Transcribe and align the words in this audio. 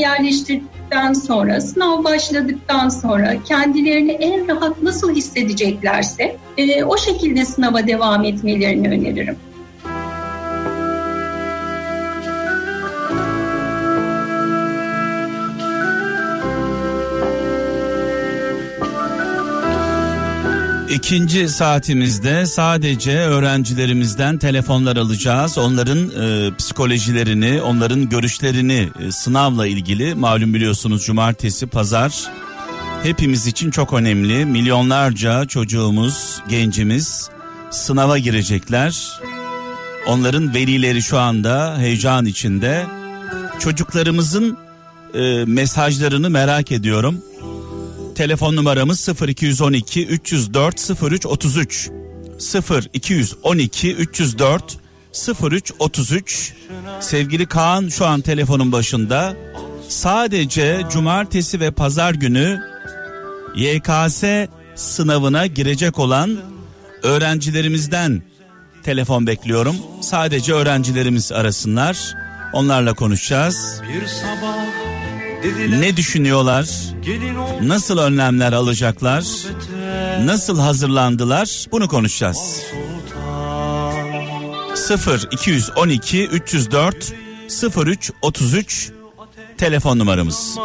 yerleştirdikten 0.00 1.12
sonra, 1.12 1.60
sınav 1.60 2.04
başladıktan 2.04 2.88
sonra 2.88 3.42
kendilerini 3.42 4.12
en 4.12 4.48
rahat 4.48 4.82
nasıl 4.82 5.14
hissedeceklerse 5.14 6.36
e, 6.56 6.84
o 6.84 6.98
şekilde 6.98 7.44
sınava 7.44 7.86
devam 7.86 8.24
etmelerini 8.24 8.88
öneririm. 8.88 9.36
İkinci 20.98 21.48
saatimizde 21.48 22.46
sadece 22.46 23.18
öğrencilerimizden 23.18 24.38
telefonlar 24.38 24.96
alacağız. 24.96 25.58
Onların 25.58 25.98
e, 25.98 26.56
psikolojilerini, 26.56 27.62
onların 27.62 28.08
görüşlerini 28.08 28.88
e, 29.00 29.12
sınavla 29.12 29.66
ilgili 29.66 30.14
malum 30.14 30.54
biliyorsunuz 30.54 31.04
cumartesi, 31.04 31.66
pazar 31.66 32.30
hepimiz 33.02 33.46
için 33.46 33.70
çok 33.70 33.92
önemli. 33.92 34.44
Milyonlarca 34.44 35.44
çocuğumuz, 35.44 36.40
gencimiz 36.48 37.30
sınava 37.70 38.18
girecekler. 38.18 39.20
Onların 40.06 40.54
velileri 40.54 41.02
şu 41.02 41.18
anda 41.18 41.78
heyecan 41.78 42.26
içinde. 42.26 42.86
Çocuklarımızın 43.60 44.58
e, 45.14 45.44
mesajlarını 45.44 46.30
merak 46.30 46.72
ediyorum. 46.72 47.22
Telefon 48.18 48.56
numaramız 48.56 49.08
0212 49.28 50.06
304 50.06 51.02
03 51.02 51.26
33 51.26 51.90
0212 53.00 53.94
304 53.94 54.78
03 55.42 55.72
33 55.78 56.54
Sevgili 57.00 57.46
Kaan 57.46 57.88
şu 57.88 58.06
an 58.06 58.20
telefonun 58.20 58.72
başında. 58.72 59.36
Sadece 59.88 60.82
cumartesi 60.92 61.60
ve 61.60 61.70
pazar 61.70 62.14
günü 62.14 62.60
YKS 63.56 64.24
sınavına 64.74 65.46
girecek 65.46 65.98
olan 65.98 66.38
öğrencilerimizden 67.02 68.22
telefon 68.82 69.26
bekliyorum. 69.26 69.76
Sadece 70.00 70.52
öğrencilerimiz 70.52 71.32
arasınlar. 71.32 72.14
Onlarla 72.52 72.94
konuşacağız. 72.94 73.80
Bir 73.88 74.06
sabah 74.06 74.77
ne 75.68 75.96
düşünüyorlar? 75.96 76.68
Nasıl 77.62 77.98
önlemler 77.98 78.52
alacaklar? 78.52 79.24
Nasıl 80.24 80.58
hazırlandılar? 80.60 81.66
Bunu 81.72 81.88
konuşacağız. 81.88 82.62
0 84.74 85.28
212 85.32 86.26
304 86.26 87.12
03 87.76 88.12
33 88.22 88.90
telefon 89.58 89.98
numaramız. 89.98 90.58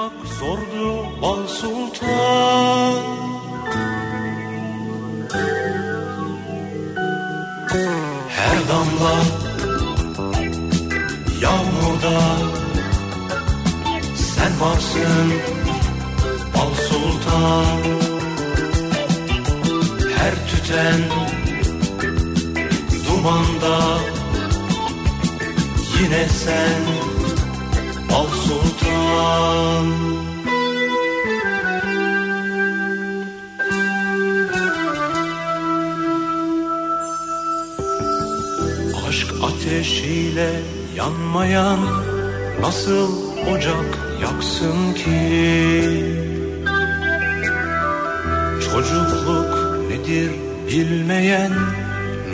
Her 8.30 8.58
damla 8.70 9.24
yağmurda 11.42 12.22
sen 14.44 14.60
varsın 14.60 15.34
Al 16.56 16.74
Sultan. 16.90 17.78
Her 20.18 20.34
tüten 20.48 21.00
dumanda 23.08 23.98
Yine 26.00 26.28
sen 26.30 26.82
Al 28.14 28.28
Sultan. 28.28 29.86
Aşk 39.08 39.28
ateşiyle 39.44 40.50
yanmayan 40.96 41.80
nasıl 42.62 43.12
ocak 43.56 44.13
yaksın 44.22 44.94
ki 44.94 45.14
Çocukluk 48.66 49.78
nedir 49.90 50.32
bilmeyen 50.68 51.52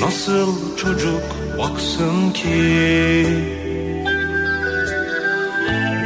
nasıl 0.01 0.77
çocuk 0.77 1.23
baksın 1.57 2.31
ki? 2.31 3.25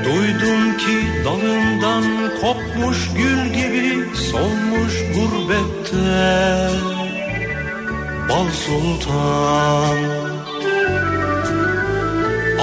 Duydum 0.06 0.78
ki 0.78 0.98
dalından 1.26 2.04
kopmuş 2.42 3.10
gül 3.18 3.54
gibi 3.54 4.16
solmuş 4.16 4.94
gurbette 5.16 6.70
Bal 8.30 8.48
Sultan 8.52 10.33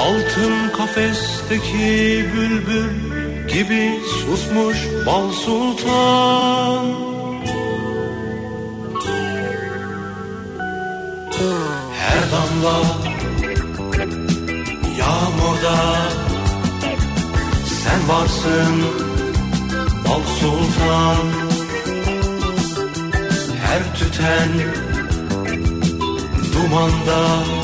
Altın 0.01 0.71
kafesteki 0.77 2.25
bülbül 2.35 2.91
gibi 3.49 4.01
susmuş 4.05 4.77
bal 5.07 5.31
sultan. 5.33 6.87
Her 11.99 12.23
damla 12.33 12.81
yağmurda 14.99 15.77
sen 17.65 18.09
varsın 18.09 18.83
bal 20.05 20.23
sultan. 20.41 21.27
Her 23.63 23.95
tüten 23.95 24.51
dumanda 26.53 27.60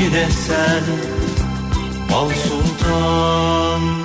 yine 0.00 0.30
sen 0.30 0.84
Bal 2.10 2.28
Sultan 2.28 4.03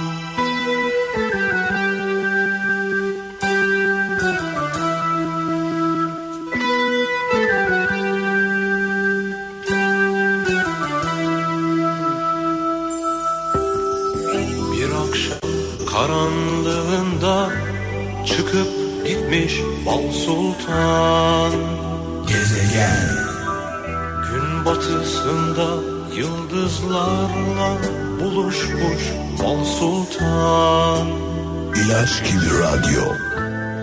İlaç 32.00 32.24
gibi 32.24 32.60
radyo. 32.60 33.06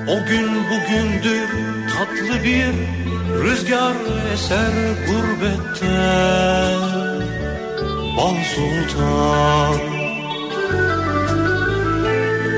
O 0.09 0.27
gün 0.27 0.49
bugündür 0.71 1.49
tatlı 1.89 2.45
bir 2.45 2.67
rüzgar 3.43 3.95
eser 4.33 4.73
gurbette. 5.07 5.97
Bal 8.17 8.35
Sultan. 8.55 9.81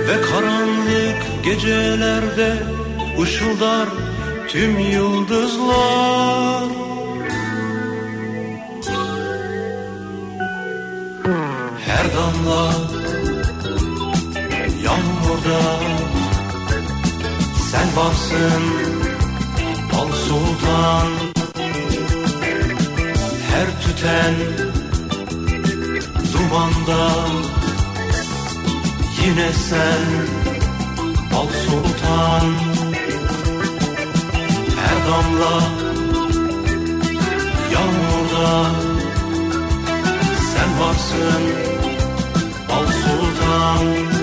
Ve 0.09 0.21
karanlık 0.31 1.45
gecelerde 1.45 2.57
ışıldar 3.23 3.89
tüm 4.49 4.79
yıldızlar. 4.79 6.69
Damla 12.17 12.98
Yağmurda 15.49 15.89
Sen 17.71 17.97
varsın 17.97 18.63
Al 20.01 20.13
Sultan. 20.13 21.09
Her 23.51 23.83
tüten 23.83 24.35
Dumanda. 26.33 27.11
Yine 29.25 29.53
sen 29.53 30.05
Al 31.37 31.49
Sultan. 31.67 32.47
Her 34.77 34.97
damla 35.07 35.61
Yağmurda. 37.73 38.71
Sen 40.53 40.81
varsın 40.81 41.43
Al 42.71 42.87
sultan 42.87 44.18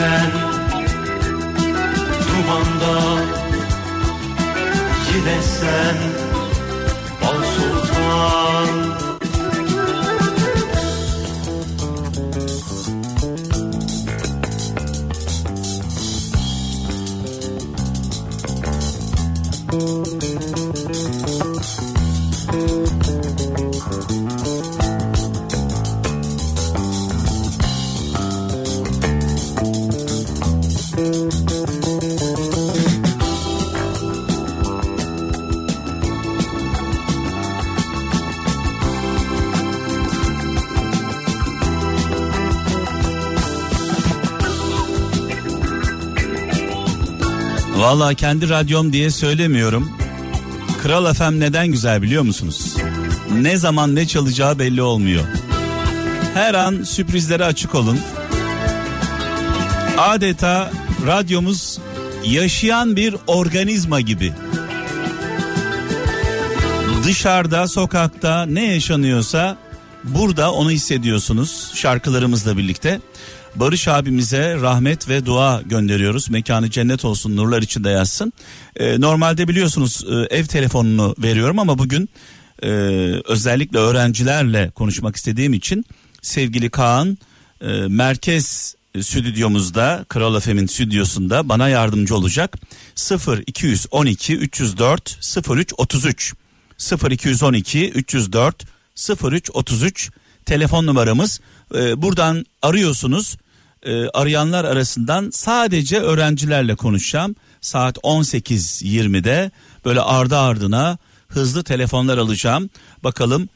Tüten 0.00 0.32
Dumanda 2.26 3.00
Yine 5.12 5.42
sen 5.42 5.96
Al 7.28 7.42
sultan 7.42 8.49
Valla 47.90 48.14
kendi 48.14 48.48
radyom 48.48 48.92
diye 48.92 49.10
söylemiyorum. 49.10 49.92
Kral 50.82 51.14
FM 51.14 51.40
neden 51.40 51.66
güzel 51.66 52.02
biliyor 52.02 52.22
musunuz? 52.22 52.76
Ne 53.32 53.56
zaman 53.56 53.94
ne 53.94 54.06
çalacağı 54.06 54.58
belli 54.58 54.82
olmuyor. 54.82 55.24
Her 56.34 56.54
an 56.54 56.82
sürprizlere 56.82 57.44
açık 57.44 57.74
olun. 57.74 57.98
Adeta 59.98 60.70
radyomuz 61.06 61.78
yaşayan 62.24 62.96
bir 62.96 63.16
organizma 63.26 64.00
gibi. 64.00 64.32
Dışarıda, 67.04 67.68
sokakta 67.68 68.46
ne 68.46 68.72
yaşanıyorsa 68.72 69.56
burada 70.04 70.52
onu 70.52 70.70
hissediyorsunuz 70.70 71.72
şarkılarımızla 71.74 72.56
birlikte. 72.58 73.00
Barış 73.54 73.88
abimize 73.88 74.54
rahmet 74.54 75.08
ve 75.08 75.26
dua 75.26 75.62
gönderiyoruz. 75.62 76.30
Mekanı 76.30 76.70
cennet 76.70 77.04
olsun, 77.04 77.36
nurlar 77.36 77.62
içinde 77.62 77.90
yazsın. 77.90 78.32
Ee, 78.76 79.00
normalde 79.00 79.48
biliyorsunuz 79.48 80.04
e, 80.10 80.36
ev 80.36 80.44
telefonunu 80.44 81.14
veriyorum 81.18 81.58
ama 81.58 81.78
bugün 81.78 82.08
e, 82.62 82.68
özellikle 83.24 83.78
öğrencilerle 83.78 84.70
konuşmak 84.70 85.16
istediğim 85.16 85.52
için 85.52 85.84
sevgili 86.22 86.70
Kaan 86.70 87.18
e, 87.60 87.66
merkez 87.88 88.74
stüdyomuzda 89.00 90.04
Kral 90.08 90.40
FM'in 90.40 90.66
stüdyosunda 90.66 91.48
bana 91.48 91.68
yardımcı 91.68 92.16
olacak 92.16 92.56
0 92.94 93.42
212 93.46 94.36
304 94.36 95.18
03 95.50 95.72
33 95.78 96.34
0 96.78 97.10
212 97.10 97.90
304 97.90 98.64
03 99.24 99.50
33 99.54 100.10
telefon 100.46 100.86
numaramız 100.86 101.40
e, 101.74 102.02
buradan 102.02 102.44
arıyorsunuz. 102.62 103.36
E, 103.82 104.08
arayanlar 104.08 104.64
arasından 104.64 105.30
sadece 105.30 106.00
öğrencilerle 106.00 106.74
konuşacağım. 106.74 107.36
Saat 107.60 107.96
18.20'de 107.96 109.50
böyle 109.84 110.00
ardı 110.00 110.38
ardına 110.38 110.98
hızlı 111.28 111.64
telefonlar 111.64 112.18
alacağım. 112.18 112.70
Bakalım 113.04 113.48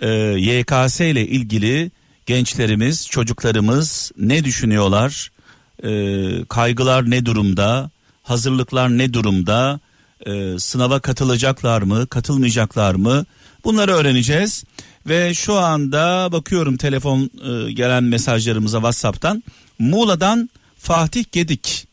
e, 0.00 0.08
YKS 0.38 1.00
ile 1.00 1.26
ilgili 1.28 1.90
gençlerimiz 2.26 3.08
çocuklarımız 3.08 4.12
ne 4.18 4.44
düşünüyorlar? 4.44 5.30
E, 5.84 5.90
kaygılar 6.44 7.10
ne 7.10 7.26
durumda? 7.26 7.90
Hazırlıklar 8.22 8.98
ne 8.98 9.12
durumda? 9.12 9.80
E, 10.26 10.58
sınava 10.58 11.00
katılacaklar 11.00 11.82
mı 11.82 12.06
katılmayacaklar 12.06 12.94
mı? 12.94 13.24
Bunları 13.64 13.92
öğreneceğiz 13.92 14.64
ve 15.06 15.34
şu 15.34 15.54
anda 15.54 16.32
bakıyorum 16.32 16.76
telefon 16.76 17.30
e, 17.44 17.72
gelen 17.72 18.04
mesajlarımıza 18.04 18.78
WhatsApp'tan. 18.78 19.42
Muğla'dan 19.78 20.50
Fatih 20.78 21.24
Gedik. 21.32 21.86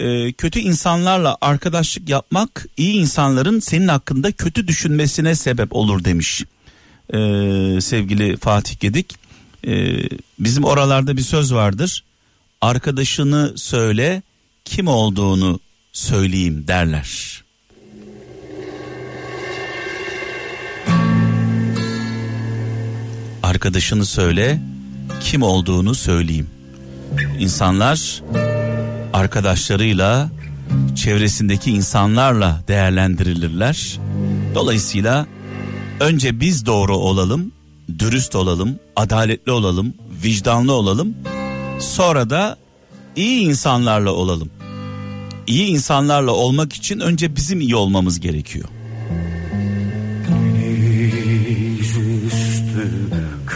E, 0.00 0.32
kötü 0.32 0.58
insanlarla 0.60 1.36
arkadaşlık 1.40 2.08
yapmak 2.08 2.66
iyi 2.76 2.94
insanların 2.94 3.60
senin 3.60 3.88
hakkında 3.88 4.32
kötü 4.32 4.68
düşünmesine 4.68 5.34
sebep 5.34 5.76
olur 5.76 6.04
demiş. 6.04 6.44
E, 7.10 7.18
sevgili 7.80 8.36
Fatih 8.36 8.80
Gedik. 8.80 9.14
E, 9.66 10.02
bizim 10.38 10.64
oralarda 10.64 11.16
bir 11.16 11.22
söz 11.22 11.54
vardır. 11.54 12.04
Arkadaşını 12.60 13.52
söyle 13.56 14.22
kim 14.64 14.88
olduğunu 14.88 15.60
söyleyeyim 15.92 16.64
derler. 16.68 17.43
Arkadaşını 23.54 24.06
söyle, 24.06 24.60
kim 25.20 25.42
olduğunu 25.42 25.94
söyleyeyim. 25.94 26.46
İnsanlar 27.38 28.22
arkadaşlarıyla, 29.12 30.30
çevresindeki 30.96 31.70
insanlarla 31.70 32.60
değerlendirilirler. 32.68 33.98
Dolayısıyla 34.54 35.26
önce 36.00 36.40
biz 36.40 36.66
doğru 36.66 36.96
olalım, 36.96 37.52
dürüst 37.98 38.34
olalım, 38.34 38.78
adaletli 38.96 39.52
olalım, 39.52 39.94
vicdanlı 40.24 40.72
olalım. 40.72 41.14
Sonra 41.80 42.30
da 42.30 42.56
iyi 43.16 43.40
insanlarla 43.40 44.10
olalım. 44.10 44.50
İyi 45.46 45.66
insanlarla 45.66 46.30
olmak 46.30 46.72
için 46.72 47.00
önce 47.00 47.36
bizim 47.36 47.60
iyi 47.60 47.76
olmamız 47.76 48.20
gerekiyor. 48.20 48.68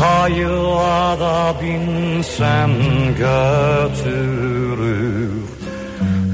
Kayığa 0.00 1.20
da 1.20 1.54
binsen 1.62 2.70
götürür. 3.18 4.50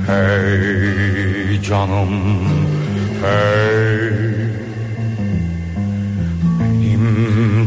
Hey 0.07 1.63
canım 1.63 2.15
hey 3.23 4.26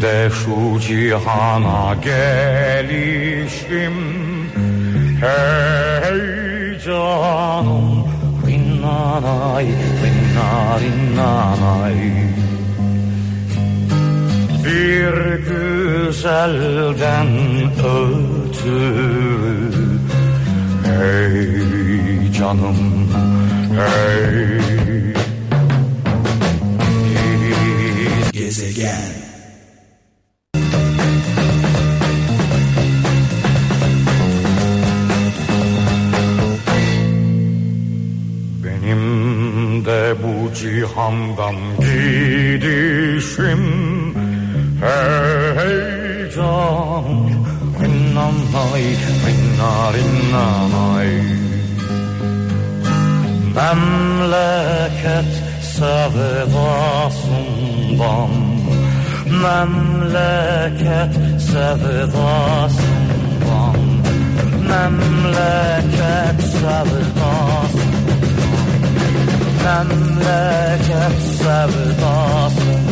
de 0.01 0.29
şu 0.29 0.79
cihana 0.79 1.95
gelişim 2.03 3.93
Hey 5.21 6.79
canım 6.85 8.09
Rinnanay, 8.47 9.65
rinna 10.01 10.79
rinnanay. 10.79 11.99
Bir 14.65 15.15
güzelden 15.47 17.27
ötürü 17.79 19.01
Hey 20.85 22.31
canım, 22.31 22.79
hey 23.75 24.78
cihandan 41.09 41.55
gidişim 41.79 43.63
Hey 44.81 46.31
canım 46.35 47.29
Rinnanay, 47.81 48.83
rinna 49.25 49.75
rinnanay 49.93 51.11
Memleket 53.55 55.31
sevdasından 55.75 56.73
Memleket 59.43 61.13
sevdasından 61.41 62.89
Memleket 64.69 66.39
sevdasından 66.41 67.78
memleket 69.63 71.21
sevdasından 71.37 72.89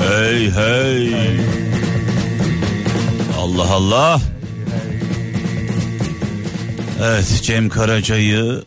Hey 0.00 0.50
hey 0.50 1.36
Allah 3.38 3.70
Allah 3.72 4.20
Evet 7.02 7.40
Cem 7.42 7.68
Karaca'yı 7.68 8.64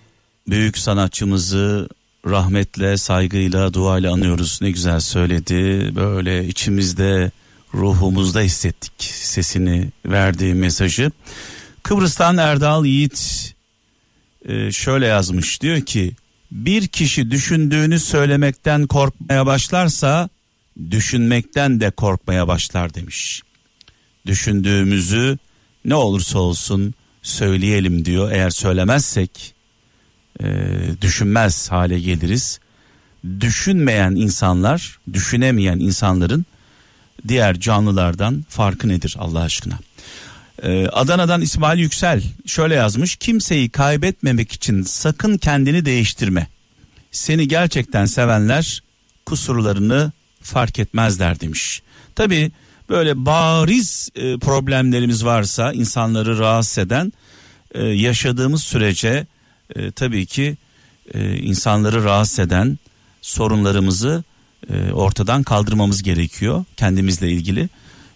büyük 0.47 0.77
sanatçımızı 0.77 1.89
rahmetle, 2.27 2.97
saygıyla, 2.97 3.73
duayla 3.73 4.13
anıyoruz. 4.13 4.59
Ne 4.61 4.71
güzel 4.71 4.99
söyledi. 4.99 5.91
Böyle 5.95 6.47
içimizde 6.47 7.31
ruhumuzda 7.75 8.41
hissettik 8.41 8.93
sesini 9.03 9.91
verdiği 10.05 10.53
mesajı. 10.53 11.11
Kıbrıs'tan 11.83 12.37
Erdal 12.37 12.85
Yiğit 12.85 13.53
e, 14.45 14.71
şöyle 14.71 15.05
yazmış 15.05 15.61
diyor 15.61 15.81
ki 15.81 16.13
bir 16.51 16.87
kişi 16.87 17.31
düşündüğünü 17.31 17.99
söylemekten 17.99 18.87
korkmaya 18.87 19.45
başlarsa 19.45 20.29
düşünmekten 20.91 21.79
de 21.81 21.91
korkmaya 21.91 22.47
başlar 22.47 22.93
demiş. 22.93 23.41
Düşündüğümüzü 24.25 25.37
ne 25.85 25.95
olursa 25.95 26.39
olsun 26.39 26.93
söyleyelim 27.21 28.05
diyor. 28.05 28.31
Eğer 28.31 28.49
söylemezsek 28.49 29.53
e, 30.43 30.45
düşünmez 31.01 31.71
hale 31.71 31.99
geliriz. 31.99 32.59
Düşünmeyen 33.39 34.11
insanlar, 34.11 34.99
düşünemeyen 35.13 35.79
insanların 35.79 36.45
diğer 37.27 37.59
canlılardan 37.59 38.45
farkı 38.49 38.87
nedir 38.87 39.15
Allah 39.19 39.39
aşkına? 39.39 39.79
Ee, 40.63 40.87
Adana'dan 40.87 41.41
İsmail 41.41 41.79
Yüksel 41.79 42.23
şöyle 42.45 42.75
yazmış. 42.75 43.15
Kimseyi 43.15 43.69
kaybetmemek 43.69 44.51
için 44.51 44.83
sakın 44.83 45.37
kendini 45.37 45.85
değiştirme. 45.85 46.47
Seni 47.11 47.47
gerçekten 47.47 48.05
sevenler 48.05 48.83
kusurlarını 49.25 50.11
fark 50.41 50.79
etmezler 50.79 51.39
demiş. 51.39 51.81
Tabi 52.15 52.51
böyle 52.89 53.25
bariz 53.25 54.09
e, 54.15 54.37
problemlerimiz 54.37 55.25
varsa 55.25 55.73
insanları 55.73 56.39
rahatsız 56.39 56.77
eden 56.77 57.13
e, 57.73 57.83
yaşadığımız 57.83 58.63
sürece 58.63 59.27
e, 59.75 59.91
tabii 59.91 60.25
ki 60.25 60.57
e, 61.13 61.37
insanları 61.37 62.03
rahatsız 62.03 62.39
eden 62.39 62.79
sorunlarımızı 63.21 64.23
e, 64.69 64.91
ortadan 64.91 65.43
kaldırmamız 65.43 66.03
gerekiyor 66.03 66.65
kendimizle 66.77 67.31
ilgili. 67.31 67.69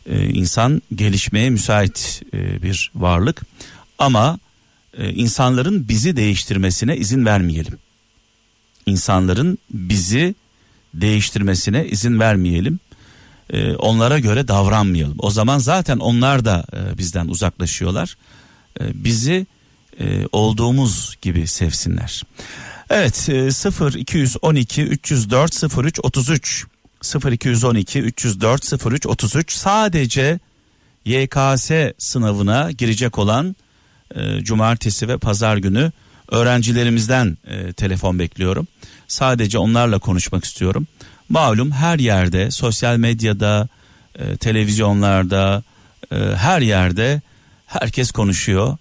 E, 0.05 0.29
insan 0.29 0.81
gelişmeye 0.96 1.50
müsait 1.50 2.22
e, 2.34 2.63
bir 2.63 2.91
varlık 2.96 3.41
ama 4.00 4.39
insanların 5.13 5.88
bizi 5.88 6.15
değiştirmesine 6.15 6.98
izin 6.98 7.25
vermeyelim. 7.25 7.77
İnsanların 8.86 9.58
bizi 9.72 10.36
değiştirmesine 10.93 11.88
izin 11.88 12.19
vermeyelim. 12.19 12.79
Onlara 13.77 14.19
göre 14.19 14.48
davranmayalım. 14.48 15.15
O 15.19 15.31
zaman 15.31 15.60
zaten 15.60 15.98
onlar 15.98 16.46
da 16.46 16.65
bizden 16.98 17.27
uzaklaşıyorlar. 17.27 18.17
Bizi 18.79 19.46
olduğumuz 20.31 21.17
gibi 21.22 21.48
sevsinler. 21.48 22.24
Evet 22.89 23.29
e, 23.29 23.51
0 23.51 23.93
212 23.93 24.84
304 24.84 25.63
03 25.77 26.00
33 26.03 26.65
0 27.01 27.31
212 27.31 28.00
304 28.00 28.86
03 28.86 29.05
33 29.05 29.51
sadece 29.51 30.39
YKS 31.05 31.72
sınavına 31.98 32.72
girecek 32.72 33.19
olan 33.19 33.55
e, 34.15 34.43
cumartesi 34.43 35.08
ve 35.08 35.17
pazar 35.17 35.58
günü 35.58 35.91
öğrencilerimizden 36.31 37.38
e, 37.48 37.74
telefon 37.74 38.19
bekliyorum. 38.19 38.67
Sadece 39.08 39.58
onlarla 39.58 40.00
konuşmak 40.00 40.46
istiyorum. 40.46 40.88
Malum 41.29 41.72
her 41.72 42.00
yerde 42.00 42.51
sosyal 42.51 42.98
medyada, 42.98 43.67
e, 44.15 44.38
televizyonlarda, 44.38 45.63
e, 46.12 46.15
her 46.15 46.62
yerde 46.62 47.22
herkes 47.65 48.12
konuşuyor. 48.12 48.77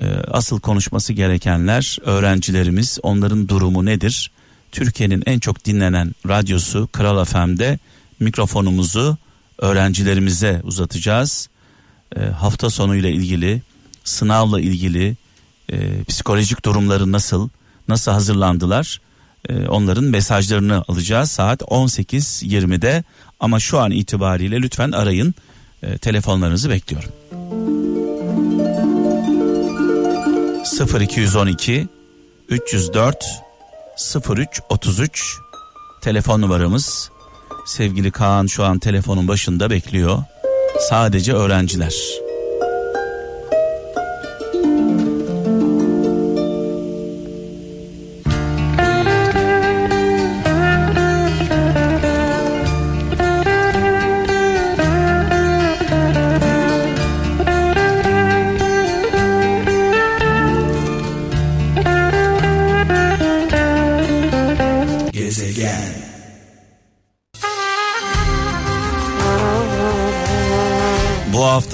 E, 0.00 0.06
asıl 0.30 0.60
konuşması 0.60 1.12
gerekenler 1.12 1.98
öğrencilerimiz, 2.02 2.98
onların 3.02 3.48
durumu 3.48 3.84
nedir? 3.84 4.30
Türkiye'nin 4.72 5.22
en 5.26 5.38
çok 5.38 5.64
dinlenen 5.64 6.12
radyosu 6.28 6.88
Kral 6.92 7.24
FM'de 7.24 7.78
mikrofonumuzu 8.20 9.16
öğrencilerimize 9.58 10.60
uzatacağız. 10.64 11.48
E, 12.16 12.20
hafta 12.20 12.70
sonuyla 12.70 13.08
ilgili, 13.08 13.62
sınavla 14.04 14.60
ilgili, 14.60 15.16
e, 15.72 16.04
psikolojik 16.04 16.64
durumları 16.64 17.12
nasıl, 17.12 17.48
nasıl 17.88 18.12
hazırlandılar? 18.12 19.00
E, 19.48 19.68
onların 19.68 20.04
mesajlarını 20.04 20.84
alacağız 20.88 21.30
saat 21.30 21.62
18.20'de 21.62 23.04
ama 23.40 23.60
şu 23.60 23.80
an 23.80 23.90
itibariyle 23.90 24.62
lütfen 24.62 24.92
arayın. 24.92 25.34
E, 25.82 25.98
telefonlarınızı 25.98 26.70
bekliyorum. 26.70 27.10
0212 30.80 31.88
304 32.48 33.24
03 34.30 34.60
33 34.68 35.36
telefon 36.02 36.40
numaramız. 36.40 37.10
Sevgili 37.66 38.10
Kaan 38.10 38.46
şu 38.46 38.64
an 38.64 38.78
telefonun 38.78 39.28
başında 39.28 39.70
bekliyor. 39.70 40.18
Sadece 40.88 41.32
öğrenciler. 41.32 42.23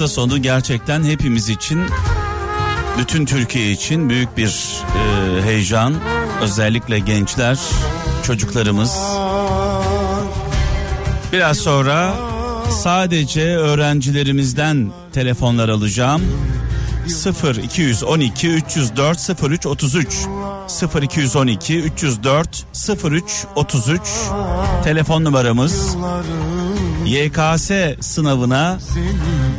Hafta 0.01 0.13
sonu 0.13 0.41
gerçekten 0.41 1.03
hepimiz 1.03 1.49
için 1.49 1.81
bütün 2.97 3.25
Türkiye 3.25 3.71
için 3.71 4.09
büyük 4.09 4.37
bir 4.37 4.81
e, 4.97 5.41
heyecan. 5.43 5.95
Özellikle 6.41 6.99
gençler, 6.99 7.59
çocuklarımız. 8.23 8.97
Biraz 11.33 11.57
sonra 11.57 12.13
sadece 12.71 13.57
öğrencilerimizden 13.57 14.91
telefonlar 15.13 15.69
alacağım. 15.69 16.21
0 17.07 17.55
212 17.55 18.49
304 18.49 19.29
03 19.43 19.65
33 19.65 20.07
0 20.67 21.01
212 21.01 21.79
304 21.79 22.65
03 23.03 23.23
33 23.55 24.01
telefon 24.83 25.23
numaramız. 25.23 25.97
YKS 27.05 27.71
sınavına 27.99 28.79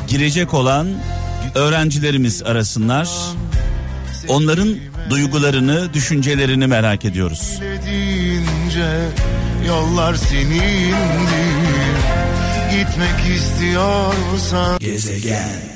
girecek 0.09 0.55
olan 0.55 0.89
öğrencilerimiz 1.55 2.43
arasınlar. 2.43 3.09
Onların 4.29 4.77
duygularını, 5.11 5.95
düşüncelerini 5.95 6.67
merak 6.67 7.05
ediyoruz. 7.05 7.61
Yollar 9.67 10.15
senindir 10.15 10.97
Gitmek 12.71 13.37
istiyorsan 13.37 14.79
Gezegen 14.79 15.73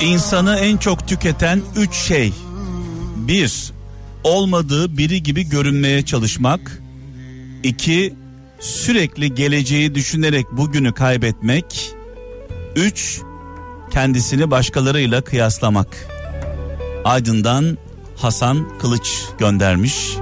İnsanı 0.00 0.56
en 0.56 0.76
çok 0.76 1.08
tüketen 1.08 1.62
üç 1.76 1.94
şey. 1.94 2.32
Bir, 3.16 3.72
olmadığı 4.24 4.98
biri 4.98 5.22
gibi 5.22 5.48
görünmeye 5.48 6.04
çalışmak. 6.04 6.82
İki, 7.62 8.14
sürekli 8.60 9.34
geleceği 9.34 9.94
düşünerek 9.94 10.46
bugünü 10.52 10.92
kaybetmek. 10.92 11.92
Üç, 12.76 13.20
kendisini 13.90 14.50
başkalarıyla 14.50 15.20
kıyaslamak. 15.24 16.06
Aydın'dan 17.04 17.78
Hasan 18.16 18.78
Kılıç 18.78 19.22
göndermiş. 19.38 20.16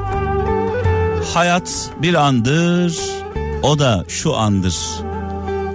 Hayat 1.35 1.90
bir 2.02 2.14
andır, 2.14 2.99
o 3.62 3.78
da 3.78 4.04
şu 4.09 4.37
andır. 4.37 4.76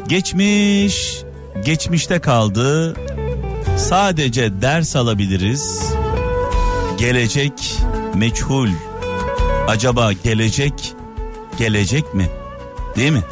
Geçmiş, 0.08 1.22
geçmişte 1.66 2.20
kaldı. 2.20 2.96
Sadece 3.78 4.62
ders 4.62 4.96
alabiliriz. 4.96 5.82
Gelecek 6.98 7.78
meçhul. 8.18 8.70
Acaba 9.68 10.14
gelecek 10.14 10.94
gelecek 11.58 12.14
mi? 12.14 12.30
Değil 12.96 13.12
mi? 13.12 13.24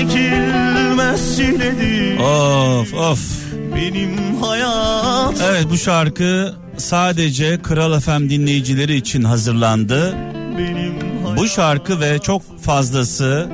Çekilmez 0.00 1.36
çiledir 1.36 2.18
Of 2.18 2.94
of. 2.94 3.20
benim 3.76 4.36
hayat 4.42 5.40
Evet 5.50 5.66
bu 5.70 5.78
şarkı 5.78 6.54
sadece 6.76 7.62
Kral 7.62 8.00
FM 8.00 8.30
dinleyicileri 8.30 8.96
için 8.96 9.22
hazırlandı. 9.24 10.14
benim 10.58 10.94
Bu 11.36 11.48
şarkı 11.48 12.00
ve 12.00 12.18
çok 12.18 12.62
fazlası 12.62 13.48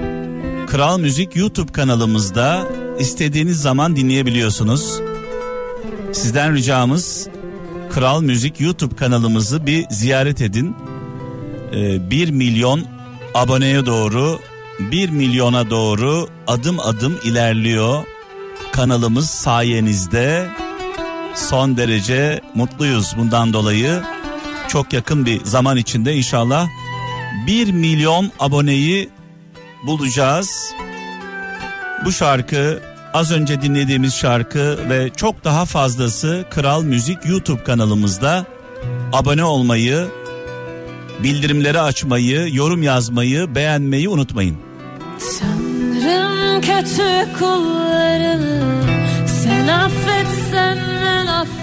Kral 0.66 0.98
Müzik 0.98 1.36
YouTube 1.36 1.72
kanalımızda 1.72 2.68
istediğiniz 2.98 3.62
zaman 3.62 3.96
dinleyebiliyorsunuz. 3.96 5.00
Sizden 6.12 6.54
ricamız 6.54 7.28
Kral 7.90 8.22
Müzik 8.22 8.60
YouTube 8.60 8.96
kanalımızı 8.96 9.66
bir 9.66 9.86
ziyaret 9.90 10.40
edin. 10.40 10.76
Ee, 11.72 12.10
1 12.10 12.30
milyon 12.30 12.84
aboneye 13.34 13.86
doğru 13.86 14.38
1 14.78 15.10
milyona 15.10 15.70
doğru 15.70 16.28
adım 16.46 16.80
adım 16.80 17.18
ilerliyor. 17.24 18.04
Kanalımız 18.72 19.30
sayenizde 19.30 20.48
son 21.34 21.76
derece 21.76 22.40
mutluyuz 22.54 23.14
bundan 23.18 23.52
dolayı. 23.52 24.02
Çok 24.68 24.92
yakın 24.92 25.26
bir 25.26 25.44
zaman 25.44 25.76
içinde 25.76 26.14
inşallah 26.14 26.68
1 27.46 27.72
milyon 27.72 28.32
aboneyi 28.38 29.15
bulacağız. 29.86 30.72
Bu 32.04 32.12
şarkı 32.12 32.80
Az 33.16 33.32
önce 33.32 33.62
dinlediğimiz 33.62 34.14
şarkı 34.14 34.78
ve 34.90 35.10
çok 35.16 35.44
daha 35.44 35.64
fazlası 35.64 36.44
Kral 36.50 36.82
Müzik 36.82 37.26
YouTube 37.26 37.64
kanalımızda. 37.64 38.46
Abone 39.12 39.44
olmayı, 39.44 40.06
bildirimleri 41.22 41.80
açmayı, 41.80 42.48
yorum 42.54 42.82
yazmayı, 42.82 43.54
beğenmeyi 43.54 44.08
unutmayın. 44.08 44.56
Tanrım 45.40 46.60
kötü 46.60 47.38
kullarını 47.38 48.62
sen 49.26 49.68
affetsen 49.68 50.78
ben 51.02 51.26
affetmem 51.26 51.56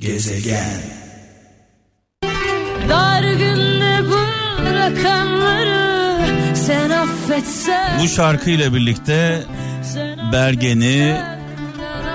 Gezegen 0.00 0.82
Dar 2.88 3.22
günde 3.22 3.83
bırakanları 4.84 6.56
sen 6.56 6.90
affetsen 6.90 8.00
Bu 8.02 8.08
şarkıyla 8.08 8.74
birlikte 8.74 9.42
Bergen'i 10.32 11.16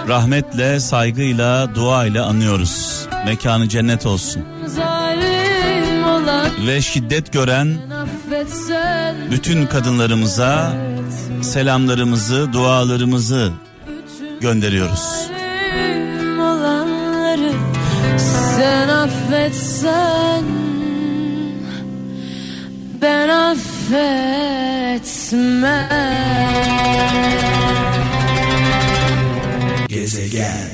rahmetle, 0.08 0.80
saygıyla, 0.80 1.76
duayla 1.76 2.26
anıyoruz. 2.26 3.06
Mekanı 3.26 3.70
cennet 3.70 4.06
olsun. 4.06 4.46
Ve 6.68 6.82
şiddet 6.82 7.34
gören 7.34 7.78
bütün 9.32 9.66
kadınlarımıza 9.66 10.74
selamlarımızı, 11.42 12.54
dualarımızı 12.54 13.52
gönderiyoruz. 14.42 15.30
sen 18.56 18.90
affetsen 18.90 20.59
affetmem 23.90 25.90
Gezegen 29.88 30.70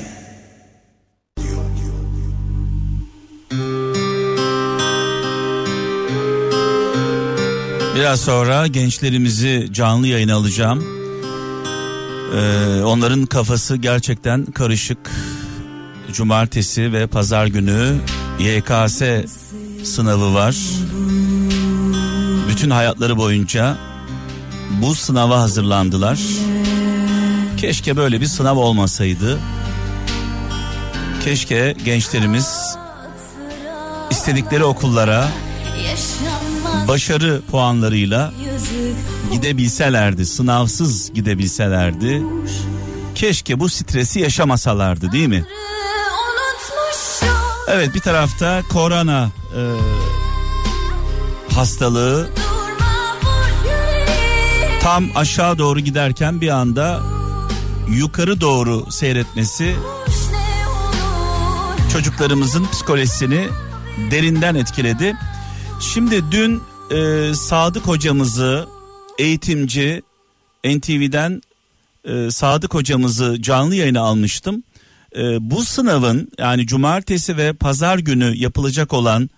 Biraz 7.94 8.20
sonra 8.20 8.66
gençlerimizi 8.66 9.68
canlı 9.72 10.06
yayına 10.06 10.34
alacağım. 10.34 10.84
Ee, 12.34 12.82
onların 12.84 13.26
kafası 13.26 13.76
gerçekten 13.76 14.44
karışık. 14.44 14.98
Cumartesi 16.12 16.92
ve 16.92 17.06
pazar 17.06 17.46
günü 17.46 17.96
YKS 18.38 19.02
sınavı 19.84 20.34
var. 20.34 20.56
Bütün 22.56 22.70
hayatları 22.70 23.16
boyunca 23.16 23.76
bu 24.70 24.94
sınava 24.94 25.40
hazırlandılar. 25.40 26.20
Keşke 27.56 27.96
böyle 27.96 28.20
bir 28.20 28.26
sınav 28.26 28.56
olmasaydı. 28.56 29.38
Keşke 31.24 31.76
gençlerimiz 31.84 32.76
istedikleri 34.10 34.64
okullara 34.64 35.28
başarı 36.88 37.42
puanlarıyla 37.50 38.32
gidebilselerdi, 39.32 40.26
sınavsız 40.26 41.12
gidebilselerdi. 41.14 42.22
Keşke 43.14 43.60
bu 43.60 43.68
stresi 43.68 44.20
yaşamasalardı 44.20 45.12
değil 45.12 45.28
mi? 45.28 45.44
Evet 47.68 47.94
bir 47.94 48.00
tarafta 48.00 48.62
korona 48.72 49.30
e, 49.56 49.62
hastalığı 51.54 52.28
tam 54.86 55.10
aşağı 55.14 55.58
doğru 55.58 55.80
giderken 55.80 56.40
bir 56.40 56.48
anda 56.48 57.02
yukarı 57.88 58.40
doğru 58.40 58.90
seyretmesi 58.90 59.76
çocuklarımızın 61.92 62.66
psikolojisini 62.72 63.48
derinden 64.10 64.54
etkiledi. 64.54 65.16
Şimdi 65.80 66.22
dün 66.30 66.62
e, 66.90 67.34
Sadık 67.34 67.86
hocamızı 67.86 68.66
eğitimci 69.18 70.02
NTV'den 70.64 71.42
e, 72.04 72.30
Sadık 72.30 72.74
hocamızı 72.74 73.42
canlı 73.42 73.74
yayına 73.74 74.00
almıştım. 74.00 74.62
E, 75.16 75.50
bu 75.50 75.64
sınavın 75.64 76.28
yani 76.38 76.66
cumartesi 76.66 77.36
ve 77.36 77.52
pazar 77.52 77.98
günü 77.98 78.36
yapılacak 78.36 78.92
olan 78.92 79.30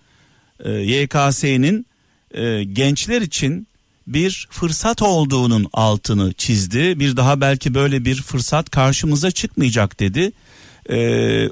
e, 0.65 0.71
YKS'nin 0.71 1.87
e, 2.31 2.65
gençler 2.65 3.23
için 3.23 3.68
bir 4.13 4.49
fırsat 4.51 5.03
olduğunun 5.03 5.69
altını 5.73 6.33
çizdi. 6.33 7.01
Bir 7.01 7.17
daha 7.17 7.41
belki 7.41 7.75
böyle 7.75 8.05
bir 8.05 8.23
fırsat 8.23 8.71
karşımıza 8.71 9.31
çıkmayacak 9.31 10.01
dedi. 10.01 10.33
E, 10.89 10.97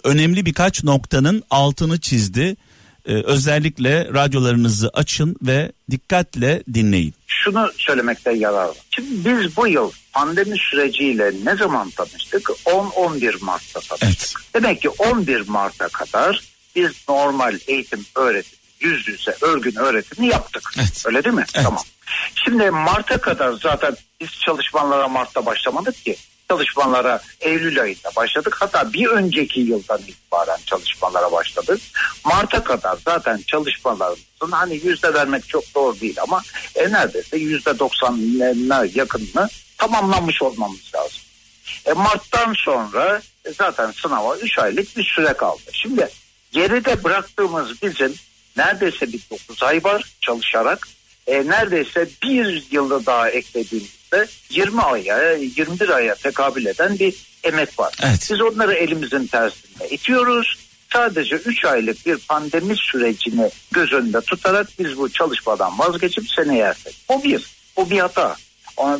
önemli 0.04 0.46
birkaç 0.46 0.84
noktanın 0.84 1.42
altını 1.50 2.00
çizdi. 2.00 2.56
E, 3.06 3.12
özellikle 3.12 4.04
radyolarınızı 4.14 4.88
açın 4.88 5.36
ve 5.42 5.72
dikkatle 5.90 6.62
dinleyin. 6.74 7.14
şunu 7.26 7.72
söylemekte 7.78 8.32
yarar 8.32 8.68
var. 8.68 8.76
Şimdi 8.90 9.10
biz 9.24 9.56
bu 9.56 9.66
yıl 9.66 9.90
pandemi 10.12 10.58
süreciyle 10.58 11.32
ne 11.44 11.56
zaman 11.56 11.90
tanıştık? 11.90 12.48
10-11 12.64 13.44
Mart'ta 13.44 13.80
tanıştık. 13.80 14.40
Evet. 14.44 14.54
Demek 14.54 14.82
ki 14.82 14.88
11 14.88 15.48
Mart'a 15.48 15.88
kadar 15.88 16.40
biz 16.76 16.92
normal 17.08 17.58
eğitim 17.66 18.06
öğretim, 18.14 18.58
yüz 18.80 19.08
yüze 19.08 19.36
örgün 19.40 19.74
öğretimi 19.76 20.26
yaptık. 20.26 20.70
Evet. 20.78 21.02
Öyle 21.06 21.24
değil 21.24 21.34
mi? 21.34 21.44
Evet. 21.54 21.64
Tamam. 21.64 21.82
Şimdi 22.34 22.70
Mart'a 22.70 23.18
kadar 23.18 23.52
zaten 23.52 23.96
biz 24.20 24.30
çalışmalara 24.40 25.08
Mart'ta 25.08 25.46
başlamadık 25.46 26.04
ki. 26.04 26.16
Çalışmalara 26.48 27.20
Eylül 27.40 27.82
ayında 27.82 28.10
başladık. 28.16 28.56
Hatta 28.60 28.92
bir 28.92 29.06
önceki 29.06 29.60
yıldan 29.60 29.98
itibaren 29.98 30.58
çalışmalara 30.66 31.32
başladık. 31.32 31.80
Mart'a 32.24 32.64
kadar 32.64 32.98
zaten 33.04 33.40
çalışmalarımızın 33.46 34.50
hani 34.50 34.74
yüzde 34.84 35.14
vermek 35.14 35.48
çok 35.48 35.74
doğru 35.74 36.00
değil 36.00 36.16
ama 36.22 36.42
e, 36.74 36.92
neredeyse 36.92 37.36
yüzde 37.36 37.78
doksanına 37.78 38.86
yakınını 38.94 39.48
tamamlanmış 39.78 40.42
olmamız 40.42 40.94
lazım. 40.94 41.20
E, 41.86 41.92
Mart'tan 41.92 42.54
sonra 42.56 43.22
e, 43.44 43.52
zaten 43.52 43.90
sınava 43.90 44.36
3 44.36 44.58
aylık 44.58 44.96
bir 44.96 45.04
süre 45.04 45.32
kaldı. 45.32 45.62
Şimdi 45.72 46.08
geride 46.52 47.04
bıraktığımız 47.04 47.82
bizim 47.82 48.14
neredeyse 48.56 49.12
bir 49.12 49.20
9 49.30 49.62
ay 49.62 49.84
var 49.84 50.04
çalışarak. 50.20 50.88
E, 51.26 51.46
neredeyse 51.46 52.08
bir 52.22 52.64
yılı 52.70 53.06
daha 53.06 53.30
eklediğimizde 53.30 54.26
20 54.50 54.82
aya 54.82 55.32
21 55.32 55.88
aya 55.88 56.14
tekabül 56.14 56.66
eden 56.66 56.98
bir 56.98 57.14
emek 57.44 57.78
var. 57.78 57.94
Evet. 58.02 58.28
Biz 58.30 58.40
onları 58.40 58.74
elimizin 58.74 59.26
tersine 59.26 59.88
itiyoruz. 59.90 60.58
Sadece 60.92 61.36
3 61.36 61.64
aylık 61.64 62.06
bir 62.06 62.18
pandemi 62.18 62.76
sürecini 62.76 63.50
göz 63.72 63.92
önünde 63.92 64.20
tutarak 64.20 64.68
biz 64.78 64.98
bu 64.98 65.12
çalışmadan 65.12 65.78
vazgeçip 65.78 66.30
seneye 66.30 66.62
erteledik. 66.62 67.08
Bu 67.08 67.24
bir. 67.24 67.56
Bu 67.76 67.90
bir 67.90 67.98
hata. 67.98 68.36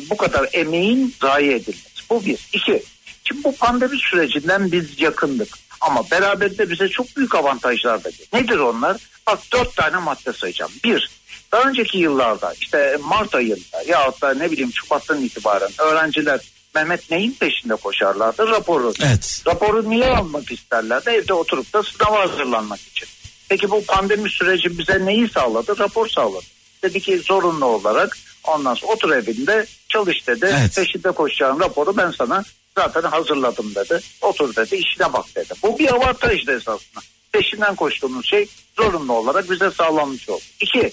Bu 0.09 0.17
kadar 0.17 0.49
emeğin 0.53 1.15
zayi 1.21 1.51
edilmesi. 1.51 2.09
Bu 2.09 2.25
bir. 2.25 2.47
İki. 2.53 2.83
Şimdi 3.23 3.43
bu 3.43 3.55
pandemi 3.55 3.97
sürecinden 3.97 4.71
biz 4.71 5.01
yakındık. 5.01 5.57
Ama 5.81 6.11
beraberinde 6.11 6.69
bize 6.69 6.89
çok 6.89 7.17
büyük 7.17 7.35
avantajlar 7.35 8.03
da 8.03 8.09
geldi. 8.09 8.25
Nedir 8.33 8.57
onlar? 8.57 8.97
Bak 9.27 9.39
dört 9.53 9.75
tane 9.75 9.97
madde 9.97 10.33
sayacağım. 10.33 10.71
Bir, 10.83 11.09
daha 11.51 11.69
önceki 11.69 11.97
yıllarda 11.97 12.53
işte 12.61 12.97
Mart 13.03 13.35
ayında 13.35 13.83
ya 13.87 14.13
da 14.21 14.33
ne 14.33 14.51
bileyim 14.51 14.71
Şubat'tan 14.73 15.21
itibaren 15.21 15.71
öğrenciler 15.77 16.39
Mehmet 16.75 17.11
neyin 17.11 17.31
peşinde 17.39 17.75
koşarlardı? 17.75 18.47
Raporu. 18.47 18.93
Evet. 19.05 19.43
Raporu 19.47 19.89
niye 19.89 20.07
almak 20.07 20.51
isterlerdi? 20.51 21.09
Evde 21.09 21.33
oturup 21.33 21.73
da 21.73 21.83
sınava 21.83 22.19
hazırlanmak 22.19 22.79
için. 22.79 23.07
Peki 23.49 23.71
bu 23.71 23.85
pandemi 23.85 24.29
süreci 24.29 24.77
bize 24.77 25.05
neyi 25.05 25.29
sağladı? 25.29 25.79
Rapor 25.79 26.07
sağladı. 26.07 26.45
Dedi 26.83 26.99
ki 26.99 27.17
zorunlu 27.17 27.65
olarak 27.65 28.17
ondan 28.43 28.73
sonra 28.73 28.91
otur 28.91 29.11
evinde 29.11 29.65
çalış 29.89 30.27
dedi. 30.27 30.55
Evet. 30.59 30.75
Peşinde 30.75 31.11
koşacağın 31.11 31.59
raporu 31.59 31.97
ben 31.97 32.11
sana 32.11 32.43
zaten 32.75 33.01
hazırladım 33.01 33.75
dedi. 33.75 33.99
Otur 34.21 34.55
dedi 34.55 34.75
işine 34.75 35.13
bak 35.13 35.25
dedi. 35.35 35.53
Bu 35.63 35.79
bir 35.79 35.93
avantajdı 35.93 36.57
esasında. 36.57 36.99
Peşinden 37.31 37.75
koştuğumuz 37.75 38.25
şey 38.25 38.47
zorunlu 38.77 39.13
olarak 39.13 39.51
bize 39.51 39.71
sağlanmış 39.71 40.29
oldu. 40.29 40.43
İki, 40.59 40.91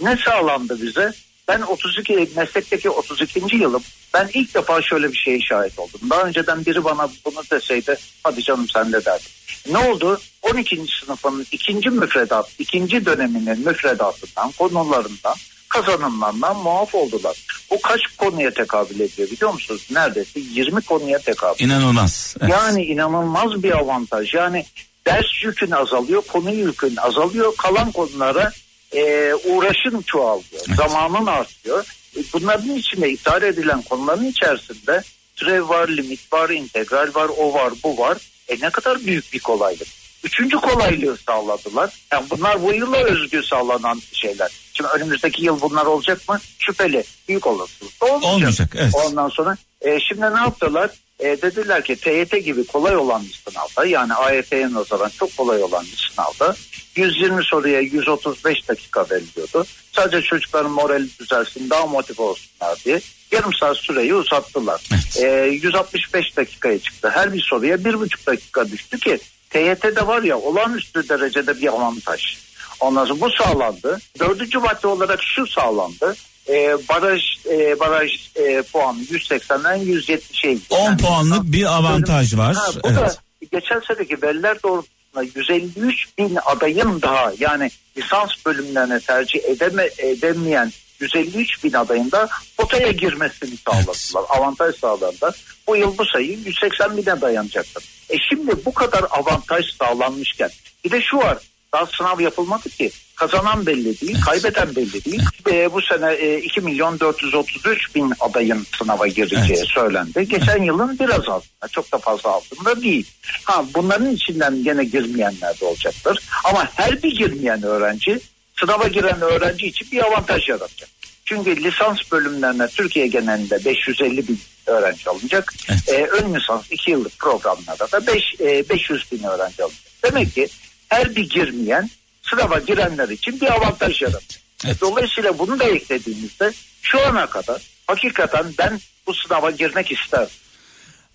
ne 0.00 0.16
sağlandı 0.24 0.82
bize? 0.82 1.12
Ben 1.48 1.60
32 1.60 2.28
meslekteki 2.36 2.90
32. 2.90 3.56
yılım. 3.56 3.82
Ben 4.14 4.30
ilk 4.34 4.54
defa 4.54 4.82
şöyle 4.82 5.12
bir 5.12 5.16
şeye 5.16 5.40
şahit 5.40 5.78
oldum. 5.78 6.00
Daha 6.10 6.22
önceden 6.22 6.66
biri 6.66 6.84
bana 6.84 7.08
bunu 7.24 7.42
deseydi 7.52 7.96
hadi 8.24 8.42
canım 8.42 8.68
sen 8.68 8.92
de 8.92 9.04
derdim. 9.04 9.30
Ne 9.70 9.78
oldu? 9.78 10.20
12. 10.42 10.84
sınıfın 11.00 11.46
ikinci 11.52 11.90
müfredat, 11.90 12.50
ikinci 12.58 13.06
döneminin 13.06 13.66
müfredatından, 13.66 14.50
konularından, 14.50 15.34
kazanımlarından 15.68 16.56
muaf 16.56 16.94
oldular. 16.94 17.36
Bu 17.70 17.80
kaç 17.80 18.00
konuya 18.18 18.50
tekabül 18.50 19.00
ediyor 19.00 19.30
biliyor 19.30 19.52
musunuz? 19.52 19.88
Neredeyse 19.90 20.40
20 20.40 20.80
konuya 20.80 21.18
tekabül 21.18 21.64
İnanılmaz. 21.64 22.36
Evet. 22.40 22.52
yani 22.52 22.84
inanılmaz 22.84 23.62
bir 23.62 23.78
avantaj. 23.78 24.34
Yani 24.34 24.64
ders 25.06 25.44
yükün 25.44 25.70
azalıyor, 25.70 26.22
konu 26.22 26.50
yükün 26.50 26.96
azalıyor. 26.96 27.56
Kalan 27.56 27.92
konulara 27.92 28.52
e, 28.96 29.34
uğraşın 29.34 30.02
çoğalıyor. 30.02 30.62
Zamanın 30.76 31.26
artıyor. 31.26 31.84
E, 32.16 32.20
bunların 32.32 32.76
içinde 32.76 33.10
iptal 33.10 33.42
edilen 33.42 33.82
konuların 33.82 34.24
içerisinde 34.24 35.02
türev 35.36 35.68
var, 35.68 35.88
limit 35.88 36.32
var, 36.32 36.50
integral 36.50 37.14
var, 37.14 37.30
o 37.38 37.54
var, 37.54 37.72
bu 37.84 37.98
var. 37.98 38.18
E 38.48 38.56
ne 38.60 38.70
kadar 38.70 39.00
büyük 39.06 39.32
bir 39.32 39.38
kolaylık. 39.38 39.88
Üçüncü 40.24 40.56
kolaylığı 40.56 41.16
sağladılar. 41.16 41.90
Yani 42.12 42.26
bunlar 42.30 42.62
bu 42.62 42.72
yıla 42.72 42.96
özgü 42.96 43.42
sağlanan 43.42 44.02
şeyler. 44.12 44.50
Şimdi 44.72 44.90
önümüzdeki 44.90 45.44
yıl 45.44 45.60
bunlar 45.60 45.86
olacak 45.86 46.28
mı? 46.28 46.40
Şüpheli. 46.58 47.04
Büyük 47.28 47.46
olasılıkla 47.46 48.06
olmayacak. 48.06 48.34
Olmayacak, 48.34 48.70
evet. 48.76 48.94
Ondan 48.94 49.28
sonra 49.28 49.56
e, 49.80 50.00
şimdi 50.00 50.22
ne 50.22 50.38
yaptılar? 50.38 50.90
E, 51.20 51.42
dediler 51.42 51.84
ki 51.84 51.96
TYT 51.96 52.44
gibi 52.44 52.66
kolay 52.66 52.96
olan 52.96 53.22
bir 53.22 53.42
sınavda 53.50 53.86
yani 53.86 54.14
AYT'ye 54.14 54.72
nazaran 54.72 55.10
çok 55.18 55.36
kolay 55.36 55.62
olan 55.62 55.84
bir 55.84 56.10
sınavda 56.12 56.56
120 56.96 57.44
soruya 57.44 57.80
135 57.80 58.68
dakika 58.68 59.06
veriliyordu. 59.10 59.64
Sadece 59.92 60.22
çocukların 60.22 60.70
morali 60.70 61.08
düzelsin 61.18 61.70
daha 61.70 61.86
motive 61.86 62.22
olsunlar 62.22 62.78
diye 62.84 63.00
yarım 63.32 63.54
saat 63.54 63.76
süreyi 63.76 64.14
uzattılar. 64.14 64.82
E, 65.16 65.46
165 65.46 66.36
dakikaya 66.36 66.78
çıktı. 66.78 67.10
Her 67.14 67.32
bir 67.32 67.40
soruya 67.40 67.84
bir 67.84 68.00
buçuk 68.00 68.26
dakika 68.26 68.68
düştü 68.68 68.98
ki 68.98 69.18
TYT'de 69.50 70.06
var 70.06 70.22
ya 70.22 70.38
olağanüstü 70.38 71.08
derecede 71.08 71.60
bir 71.60 71.68
avantaj. 71.68 72.36
Ondan 72.80 73.04
sonra 73.04 73.20
bu 73.20 73.30
sağlandı. 73.30 73.98
Dördüncü 74.20 74.58
madde 74.58 74.86
olarak 74.86 75.22
şu 75.22 75.46
sağlandı. 75.46 76.16
E, 76.48 76.76
baraj 76.88 77.22
e, 77.50 77.80
baraj 77.80 78.12
e, 78.36 78.62
puanı 78.62 78.98
180'den 79.02 79.78
170'e 79.78 80.52
indi. 80.52 80.62
10 80.70 80.78
Yani 80.84 81.00
puanlık 81.00 81.44
bir 81.44 81.76
avantaj 81.76 82.36
var. 82.36 82.54
Ha, 82.54 82.66
bu 82.84 82.88
Evet. 82.88 82.98
da 82.98 83.14
geçen 83.52 83.80
seneki 83.80 84.22
veriler 84.22 84.62
doğrultusunda 84.62 85.22
153 85.34 86.18
bin 86.18 86.38
adayın 86.46 87.02
daha 87.02 87.32
yani 87.38 87.70
lisans 87.96 88.30
bölümlerine 88.46 89.00
tercih 89.00 89.40
edeme, 89.44 89.88
edemeyen 89.98 90.72
153 91.00 91.64
bin 91.64 91.72
adayın 91.72 92.10
da 92.10 92.28
potaya 92.56 92.90
girmesini 92.92 93.56
sağladılar. 93.56 94.24
Avantaj 94.28 94.76
sağladılar. 94.76 95.34
Bu 95.66 95.76
yıl 95.76 95.98
bu 95.98 96.04
sayı 96.04 96.38
180 96.38 96.96
bine 96.96 97.20
dayanacaktır. 97.20 97.84
E 98.10 98.14
şimdi 98.28 98.64
bu 98.64 98.74
kadar 98.74 99.04
avantaj 99.10 99.64
sağlanmışken 99.78 100.50
bir 100.84 100.90
de 100.90 101.02
şu 101.02 101.16
var 101.16 101.38
daha 101.76 101.86
sınav 101.86 102.20
yapılmadı 102.20 102.68
ki 102.68 102.90
kazanan 103.16 103.66
belli 103.66 104.00
değil, 104.00 104.20
kaybeden 104.20 104.76
belli 104.76 105.04
değil. 105.04 105.22
E, 105.50 105.72
bu 105.72 105.82
sene 105.82 106.12
e, 106.12 106.38
2 106.38 106.60
milyon 106.60 107.00
433 107.00 107.94
bin 107.94 108.12
adayın 108.20 108.66
sınava 108.78 109.06
gireceği 109.06 109.42
Evet. 109.46 109.68
söylendi. 109.74 110.28
Geçen 110.28 110.62
yılın 110.62 110.98
biraz 110.98 111.28
altında, 111.28 111.68
çok 111.72 111.92
da 111.92 111.98
fazla 111.98 112.30
altında 112.30 112.82
değil. 112.82 113.10
Ha 113.44 113.64
bunların 113.74 114.10
içinden 114.10 114.64
gene 114.64 114.84
girmeyenler 114.84 115.60
de 115.60 115.64
olacaktır. 115.64 116.18
Ama 116.44 116.68
her 116.74 117.02
bir 117.02 117.16
girmeyen 117.16 117.62
öğrenci 117.62 118.20
sınava 118.60 118.88
giren 118.88 119.20
öğrenci 119.20 119.66
için 119.66 119.88
bir 119.92 120.04
avantaj 120.04 120.48
yaratacak. 120.48 120.88
Çünkü 121.24 121.64
lisans 121.64 121.98
bölümlerine 122.12 122.68
Türkiye 122.68 123.06
genelinde 123.06 123.64
550 123.64 124.28
bin 124.28 124.40
öğrenci 124.66 125.10
alınacak. 125.10 125.54
Evet. 125.70 125.80
Ee, 125.88 126.06
ön 126.06 126.34
lisans 126.34 126.64
2 126.70 126.90
yıllık 126.90 127.18
programlarda 127.18 127.92
da 127.92 128.06
5, 128.06 128.40
e, 128.40 128.68
500 128.68 129.12
bin 129.12 129.22
öğrenci 129.22 129.62
alınacak. 129.62 129.86
Demek 130.04 130.34
ki 130.34 130.48
her 130.88 131.16
bir 131.16 131.30
girmeyen 131.30 131.90
sınava 132.22 132.58
girenler 132.58 133.08
için 133.08 133.40
bir 133.40 133.54
avantaj 133.54 134.02
yaratacak. 134.02 134.42
Evet. 134.64 134.80
Dolayısıyla 134.80 135.38
bunu 135.38 135.58
da 135.58 135.64
eklediğimizde 135.64 136.52
şu 136.82 137.06
ana 137.06 137.26
kadar 137.26 137.62
hakikaten 137.86 138.44
ben 138.58 138.80
bu 139.06 139.14
sınava 139.14 139.50
girmek 139.50 139.92
isterdim. 139.92 140.34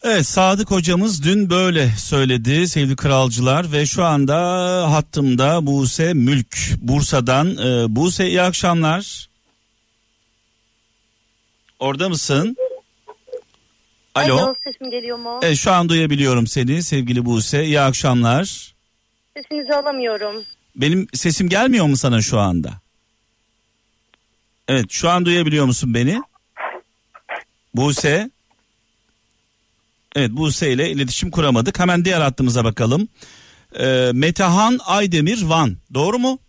Evet 0.03 0.25
Sadık 0.25 0.71
hocamız 0.71 1.23
dün 1.23 1.49
böyle 1.49 1.89
söyledi 1.97 2.67
sevgili 2.67 2.95
kralcılar 2.95 3.71
ve 3.71 3.85
şu 3.85 4.03
anda 4.03 4.37
hattımda 4.91 5.65
Buse 5.65 6.13
Mülk 6.13 6.57
Bursa'dan. 6.77 7.57
Ee, 7.57 7.95
Buse 7.95 8.27
iyi 8.27 8.41
akşamlar. 8.41 9.29
Orada 11.79 12.09
mısın? 12.09 12.57
Alo. 14.15 14.55
sesim 14.63 14.91
geliyor 14.91 15.17
mu? 15.17 15.39
Evet 15.43 15.57
şu 15.57 15.71
an 15.71 15.89
duyabiliyorum 15.89 16.47
seni 16.47 16.83
sevgili 16.83 17.25
Buse. 17.25 17.65
İyi 17.65 17.81
akşamlar. 17.81 18.73
Sesinizi 19.37 19.73
alamıyorum. 19.75 20.43
Benim 20.75 21.07
sesim 21.13 21.49
gelmiyor 21.49 21.85
mu 21.85 21.97
sana 21.97 22.21
şu 22.21 22.39
anda? 22.39 22.73
Evet 24.67 24.85
şu 24.89 25.09
an 25.09 25.25
duyabiliyor 25.25 25.65
musun 25.65 25.93
beni? 25.93 26.21
Buse. 27.73 28.29
Evet 30.15 30.31
Buse 30.31 30.73
ile 30.73 30.91
iletişim 30.91 31.31
kuramadık. 31.31 31.79
Hemen 31.79 32.05
diğer 32.05 32.21
hattımıza 32.21 32.63
bakalım. 32.63 33.07
Ee, 33.79 34.11
Metehan 34.13 34.79
Aydemir 34.85 35.41
Van. 35.43 35.77
Doğru 35.93 36.19
mu? 36.19 36.39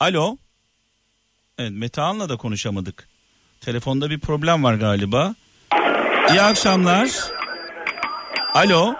Alo. 0.00 0.36
Evet 1.58 1.70
Metehan'la 1.72 2.28
da 2.28 2.36
konuşamadık. 2.36 3.08
Telefonda 3.60 4.10
bir 4.10 4.20
problem 4.20 4.64
var 4.64 4.74
galiba. 4.74 5.34
İyi 6.30 6.42
akşamlar. 6.42 7.10
Alo. 8.54 8.94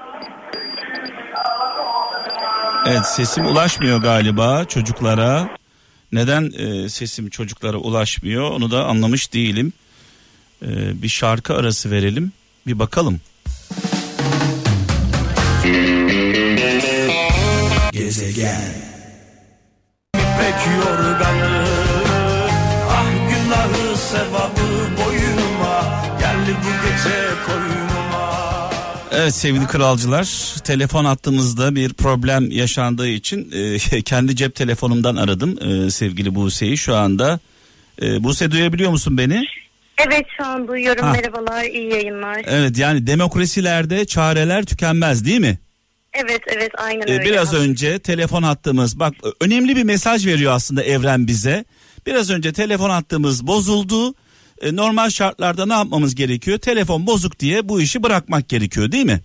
Evet 2.90 3.06
sesim 3.06 3.46
ulaşmıyor 3.46 3.98
galiba 3.98 4.64
çocuklara. 4.64 5.48
Neden 6.12 6.52
e, 6.58 6.88
sesim 6.88 7.30
çocuklara 7.30 7.76
ulaşmıyor 7.76 8.50
onu 8.50 8.70
da 8.70 8.84
anlamış 8.84 9.32
değilim. 9.32 9.72
E, 10.62 11.02
bir 11.02 11.08
şarkı 11.08 11.54
arası 11.54 11.90
verelim 11.90 12.32
bir 12.66 12.78
bakalım. 12.78 13.20
Gezegen 17.92 18.74
İpek 20.14 20.60
yorganı 20.82 21.66
Ah 22.90 23.10
günahı 23.28 23.96
sevabı 23.96 24.96
boyuma 24.96 26.04
Geldi 26.20 26.56
bu 26.64 26.88
gece 26.88 27.28
koynuma 27.46 27.77
Evet 29.18 29.34
sevgili 29.34 29.66
kralcılar 29.66 30.54
telefon 30.64 31.04
hattımızda 31.04 31.74
bir 31.74 31.92
problem 31.92 32.50
yaşandığı 32.50 33.08
için 33.08 33.52
e, 33.52 33.78
kendi 34.02 34.36
cep 34.36 34.54
telefonumdan 34.54 35.16
aradım 35.16 35.58
e, 35.86 35.90
sevgili 35.90 36.34
Buse'yi 36.34 36.78
şu 36.78 36.94
anda. 36.96 37.40
E, 38.02 38.24
Buse 38.24 38.50
duyabiliyor 38.50 38.90
musun 38.90 39.18
beni? 39.18 39.44
Evet 40.06 40.26
şu 40.36 40.46
an 40.46 40.68
duyuyorum. 40.68 41.02
Ha. 41.04 41.12
Merhabalar, 41.12 41.64
iyi 41.64 41.90
yayınlar. 41.92 42.42
Evet 42.46 42.78
yani 42.78 43.06
demokrasilerde 43.06 44.04
çareler 44.04 44.64
tükenmez 44.64 45.24
değil 45.24 45.40
mi? 45.40 45.58
Evet 46.12 46.40
evet 46.56 46.72
aynen 46.78 47.06
Ee, 47.08 47.12
öyle. 47.12 47.24
biraz 47.24 47.54
önce 47.54 47.98
telefon 47.98 48.42
hattımız 48.42 48.98
bak 49.00 49.14
önemli 49.40 49.76
bir 49.76 49.82
mesaj 49.84 50.26
veriyor 50.26 50.52
aslında 50.52 50.82
evren 50.82 51.26
bize. 51.26 51.64
Biraz 52.06 52.30
önce 52.30 52.52
telefon 52.52 52.90
hattımız 52.90 53.46
bozuldu. 53.46 54.14
Ee, 54.62 54.76
normal 54.76 55.10
şartlarda 55.10 55.66
ne 55.66 55.72
yapmamız 55.72 56.14
gerekiyor? 56.14 56.58
Telefon 56.58 57.06
bozuk 57.06 57.38
diye 57.38 57.68
bu 57.68 57.80
işi 57.80 58.02
bırakmak 58.02 58.48
gerekiyor 58.48 58.92
değil 58.92 59.04
mi? 59.04 59.20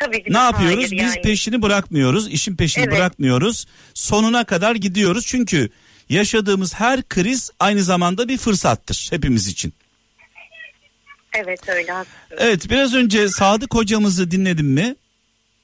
Tabii 0.00 0.24
ki 0.24 0.32
Ne 0.32 0.38
yapıyoruz? 0.38 0.76
hayır 0.76 0.90
Biz 0.90 1.00
yani. 1.00 1.22
peşini 1.22 1.62
bırakmıyoruz. 1.62 2.28
işin 2.28 2.56
peşini 2.56 2.84
Evet. 2.84 2.96
bırakmıyoruz. 2.96 3.66
Sonuna 3.94 4.44
kadar 4.44 4.74
gidiyoruz. 4.74 5.26
Çünkü 5.26 5.68
yaşadığımız 6.08 6.74
her 6.74 7.02
kriz 7.08 7.50
aynı 7.60 7.82
zamanda 7.82 8.28
bir 8.28 8.38
fırsattır 8.38 9.06
hepimiz 9.10 9.46
için. 9.48 9.72
Evet 11.34 11.68
öyle 11.68 11.92
haklısın. 11.92 12.36
Evet 12.38 12.70
biraz 12.70 12.94
önce 12.94 13.28
Sadık 13.28 13.74
hocamızı 13.74 14.30
dinledin 14.30 14.66
mi? 14.66 14.94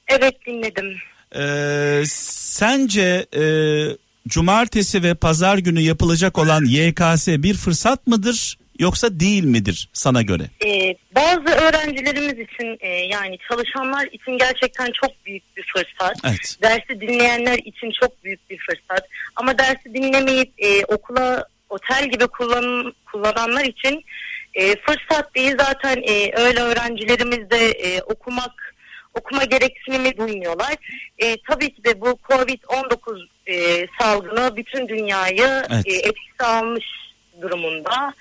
Evet 0.08 0.34
dinledim. 0.46 0.96
Ee, 1.36 2.02
sence 2.06 3.26
e, 3.36 3.42
cumartesi 4.28 5.02
ve 5.02 5.14
pazar 5.14 5.58
günü 5.58 5.80
yapılacak 5.80 6.38
olan 6.38 6.64
YKS 6.64 7.28
bir 7.28 7.54
fırsat 7.54 8.06
mıdır 8.06 8.58
yoksa 8.78 9.20
değil 9.20 9.44
midir 9.44 9.88
sana 9.92 10.22
göre? 10.22 10.42
Ee, 10.66 10.94
bazı 11.14 11.48
öğrencilerimiz 11.48 12.38
için 12.38 12.78
e, 12.80 12.88
yani 12.88 13.38
çalışanlar 13.48 14.06
için 14.06 14.38
gerçekten 14.38 14.92
çok 14.92 15.26
büyük 15.26 15.56
bir 15.56 15.64
fırsat. 15.76 16.16
Evet. 16.24 16.56
Dersi 16.62 17.00
dinleyenler 17.00 17.58
için 17.58 17.90
çok 18.00 18.24
büyük 18.24 18.50
bir 18.50 18.58
fırsat. 18.58 19.08
Ama 19.36 19.58
dersi 19.58 19.94
dinlemeyip 19.94 20.52
e, 20.58 20.84
okula 20.84 21.44
otel 21.70 22.10
gibi 22.10 22.26
kullan, 22.26 22.94
kullananlar 23.12 23.64
için 23.64 24.04
e, 24.54 24.76
fırsat 24.76 25.34
değil 25.34 25.54
zaten 25.58 25.96
e, 25.96 26.32
öyle 26.36 26.60
öğrencilerimiz 26.60 27.50
de 27.50 27.70
e, 27.70 28.02
okumak 28.02 28.74
okuma 29.14 29.44
gereksinimi 29.44 30.16
duymuyorlar. 30.16 30.74
E, 31.18 31.36
tabii 31.48 31.74
ki 31.74 31.84
de 31.84 32.00
bu 32.00 32.06
Covid-19 32.06 33.26
e, 33.46 33.86
salgını 34.00 34.56
bütün 34.56 34.88
dünyayı 34.88 35.64
Evet. 35.70 35.86
e, 35.86 35.92
etkisi 35.92 36.44
almış 36.44 36.84
durumunda. 37.40 38.14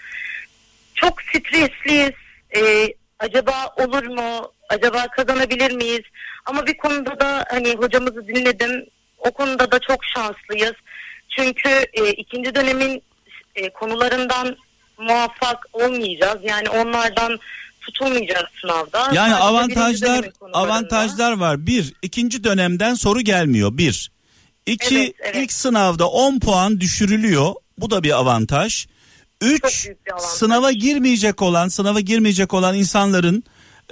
Çok 0.97 1.21
stresliyiz. 1.21 2.11
E, 2.55 2.93
acaba 3.19 3.73
olur 3.77 4.03
mu? 4.07 4.51
Acaba 4.69 5.07
kazanabilir 5.07 5.71
miyiz? 5.71 6.03
Ama 6.45 6.65
bir 6.67 6.77
konuda 6.77 7.19
da 7.19 7.45
hani 7.49 7.75
hocamızı 7.75 8.27
dinledim. 8.27 8.85
O 9.17 9.31
konuda 9.31 9.71
da 9.71 9.79
çok 9.79 10.05
şanslıyız. 10.05 10.73
Çünkü 11.29 11.69
e, 11.93 12.11
ikinci 12.11 12.55
dönemin 12.55 13.03
e, 13.55 13.69
konularından 13.69 14.57
muvaffak 14.97 15.65
olmayacağız. 15.73 16.39
Yani 16.43 16.69
onlardan 16.69 17.39
tutulmayacağız 17.81 18.45
sınavda. 18.61 18.99
Yani 18.99 19.15
Sadece 19.15 19.35
avantajlar 19.35 20.25
avantajlar 20.53 21.37
var. 21.37 21.67
Bir, 21.67 21.93
ikinci 22.01 22.43
dönemden 22.43 22.93
soru 22.93 23.21
gelmiyor. 23.21 23.77
Bir. 23.77 24.11
İki 24.65 24.97
Evet, 24.97 25.15
evet. 25.19 25.35
ilk 25.35 25.51
sınavda 25.51 26.09
10 26.09 26.39
puan 26.39 26.79
düşürülüyor. 26.79 27.53
Bu 27.77 27.91
da 27.91 28.03
bir 28.03 28.17
avantaj. 28.17 28.87
Çok 29.41 29.49
Üç 29.51 29.85
büyük 29.85 30.05
bir 30.05 30.11
avantaj. 30.11 30.29
sınava 30.29 30.71
girmeyecek 30.71 31.41
olan 31.41 31.67
sınava 31.67 31.99
girmeyecek 31.99 32.53
olan 32.53 32.75
insanların 32.75 33.43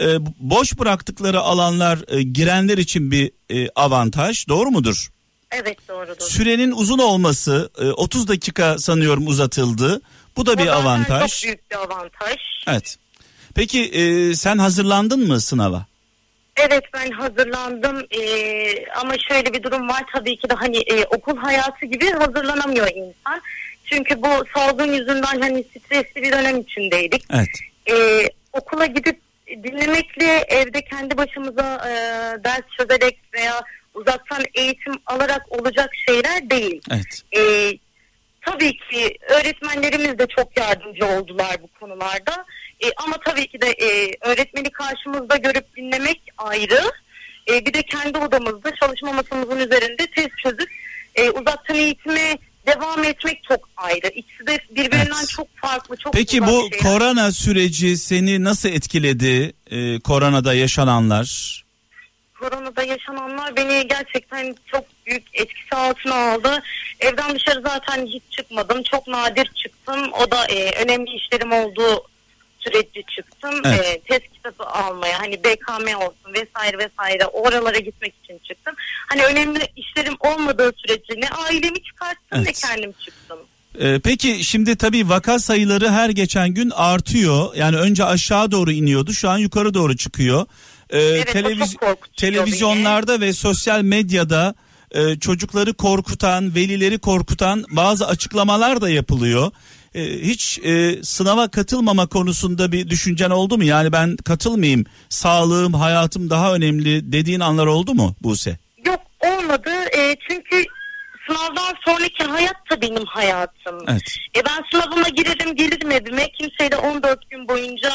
e, 0.02 0.06
boş 0.40 0.80
bıraktıkları 0.80 1.40
alanlar 1.40 2.00
e, 2.08 2.22
girenler 2.24 2.78
için 2.78 3.12
bir 3.12 3.32
e, 3.50 3.70
avantaj. 3.76 4.48
Doğru 4.48 4.72
mudur? 4.72 5.08
Evet 5.52 5.88
doğrudur. 5.88 6.16
Sürenin 6.20 6.72
uzun 6.72 7.00
olması 7.00 7.70
e, 7.82 7.86
30 7.92 8.28
dakika 8.28 8.78
sanıyorum 8.78 9.28
uzatıldı. 9.28 10.02
Bu 10.38 10.46
da 10.46 10.58
bir 10.58 10.68
avantaj. 10.68 11.32
Çok 11.32 11.44
büyük 11.44 11.72
bir 11.72 11.76
avantaj. 11.76 12.38
Evet. 12.68 12.98
Peki 13.56 13.84
e, 13.84 14.36
sen 14.36 14.58
hazırlandın 14.58 15.28
mı 15.28 15.42
sınava? 15.42 15.86
Evet 16.58 16.84
ben 16.94 17.12
hazırlandım 17.12 18.06
Ee, 18.12 18.86
ama 19.02 19.14
şöyle 19.30 19.54
bir 19.54 19.64
durum 19.64 19.88
var 19.90 20.04
tabii 20.16 20.38
ki 20.38 20.50
de 20.50 20.54
hani 20.54 20.78
e, 20.78 21.06
okul 21.06 21.38
hayatı 21.38 21.86
gibi 21.86 22.12
hazırlanamıyor 22.12 22.88
insan. 22.88 23.42
Çünkü 23.92 24.22
bu 24.22 24.44
salgın 24.56 24.94
yüzünden 24.94 25.42
hani 25.42 25.64
stresli 25.64 26.24
bir 26.24 26.32
dönem 26.32 26.58
içindeydik. 26.58 27.26
Evet. 27.34 27.50
Ee, 27.92 28.30
okula 28.54 28.86
gidip 28.86 29.20
dinlemekle 29.48 30.46
evde 30.48 30.82
kendi 30.82 31.18
başımıza 31.18 31.76
e, 31.76 31.94
ders 32.44 32.64
çözerek 32.78 33.20
veya 33.34 33.62
uzaktan 33.94 34.44
eğitim 34.54 34.94
alarak 35.06 35.42
olacak 35.50 35.90
şeyler 36.08 36.50
değil. 36.50 36.82
Evet. 36.92 37.22
Ee, 37.38 37.78
tabii 38.42 38.78
ki 38.78 39.18
öğretmenlerimiz 39.30 40.20
de 40.20 40.28
çok 40.28 40.58
yardımcı 40.58 41.06
oldular 41.06 41.56
bu 41.64 41.80
konularda. 41.80 42.46
Ee, 42.84 42.92
ama 42.98 43.18
tabii 43.26 43.48
ki 43.48 43.62
de 43.62 43.68
e, 43.68 44.12
öğretmeni 44.22 44.72
karşımızda 44.72 45.38
görüp 45.38 45.76
dinlemek 45.76 46.22
ayrı. 46.38 46.82
Ee, 47.50 47.66
bir 47.66 47.74
de 47.74 47.82
kendi 47.84 48.18
odamızda 48.18 48.76
çalışma 48.76 49.14
masamızın 49.14 49.58
üzerinde 49.58 50.08
test 50.16 50.38
çözüp 50.44 50.70
e, 51.16 51.30
uzaktan 51.30 51.76
eğitime 51.76 52.38
devam 52.68 53.04
etmek 53.04 53.44
çok 53.44 53.70
ayrı. 53.78 54.08
İkisi 54.08 54.48
de 54.48 54.60
birbirinden 54.70 55.16
Evet. 55.20 55.30
çok 55.30 55.48
farklı, 55.58 55.96
çok 55.98 56.14
Peki 56.14 56.42
bu 56.42 56.62
şeyler. 56.62 56.80
korona 56.80 57.32
süreci 57.32 57.98
seni 57.98 58.44
nasıl 58.44 58.70
etkiledi? 58.70 59.54
E, 59.72 60.00
koronada 60.00 60.54
yaşananlar? 60.54 61.62
koronada 62.40 62.84
yaşananlar 62.84 63.56
beni 63.56 63.88
gerçekten 63.88 64.56
çok 64.72 64.86
büyük 65.06 65.24
etkisi 65.34 65.76
altına 65.76 66.16
aldı. 66.16 66.64
Evden 67.00 67.36
dışarı 67.36 67.62
zaten 67.62 68.06
hiç 68.06 68.24
çıkmadım. 68.30 68.84
Çok 68.84 69.08
nadir 69.08 69.52
çıktım. 69.56 70.14
O 70.14 70.32
da 70.32 70.46
e, 70.46 70.84
önemli 70.84 71.10
işlerim 71.16 71.52
olduğu 71.52 72.04
sürece 72.66 73.04
çıktım. 73.16 73.62
Evet. 73.66 73.86
E, 73.86 74.00
test 74.00 74.34
kitabı 74.34 74.64
almaya 74.64 75.20
hani 75.20 75.44
BKM 75.44 75.98
olsun 75.98 76.34
vesaire 76.34 76.78
vesaire 76.78 77.26
oralara 77.26 77.78
gitmek 77.80 78.14
için 78.24 78.40
çıktım. 78.48 78.76
Hani 79.10 79.24
önemli 79.26 79.68
işlerim 79.76 80.14
olmadığı 80.20 80.72
sürece 80.78 81.14
ne 81.22 81.30
ailemi 81.30 81.84
çıkarttım 81.84 82.40
ne 82.40 82.42
Evet. 82.42 82.62
kendim 82.62 82.92
çıktım. 82.92 83.40
E, 83.80 84.00
peki 84.00 84.44
şimdi 84.44 84.76
tabii 84.76 85.10
vaka 85.10 85.40
sayıları 85.40 85.90
her 85.90 86.10
geçen 86.10 86.50
gün 86.50 86.70
artıyor. 86.76 87.56
Yani 87.56 87.78
önce 87.78 88.04
aşağı 88.06 88.52
doğru 88.52 88.72
iniyordu 88.72 89.14
şu 89.14 89.30
an 89.30 89.38
yukarı 89.38 89.74
doğru 89.74 89.98
çıkıyor. 89.98 90.46
E, 90.90 91.00
Evet, 91.00 91.28
televiz- 91.36 91.76
televizyonlarda 92.18 93.22
ve 93.22 93.34
sosyal 93.34 93.82
medyada 93.82 94.56
e, 94.92 95.20
çocukları 95.20 95.74
korkutan, 95.74 96.56
velileri 96.56 97.00
korkutan 97.00 97.66
bazı 97.70 98.08
açıklamalar 98.08 98.82
da 98.82 98.90
yapılıyor. 98.90 99.52
E, 99.96 100.22
hiç 100.22 100.60
e, 100.64 101.04
sınava 101.04 101.48
katılmama 101.48 102.08
konusunda 102.08 102.72
bir 102.72 102.90
düşüncen 102.90 103.30
oldu 103.30 103.58
mu? 103.58 103.64
Yani 103.64 103.92
ben 103.92 104.18
katılmayayım, 104.18 104.86
sağlığım, 105.10 105.74
hayatım 105.74 106.30
daha 106.30 106.54
önemli 106.56 107.12
dediğin 107.12 107.40
anlar 107.40 107.66
oldu 107.66 107.94
mu 107.94 108.16
Buse? 108.24 108.58
Yok 108.86 109.02
olmadı 109.20 109.70
E, 109.98 110.16
çünkü 110.30 110.64
sınavdan 111.28 111.74
sonraki 111.86 112.24
hayat 112.24 112.56
da 112.72 112.82
benim 112.82 113.06
hayatım. 113.06 113.80
Evet. 113.88 114.18
E 114.38 114.46
ben 114.46 114.64
sınavıma 114.72 115.10
girerim 115.10 115.56
gelirim 115.56 115.92
evime 115.92 116.32
kimseyle 116.32 116.76
14 116.76 117.30
gün 117.30 117.48
boyunca 117.48 117.92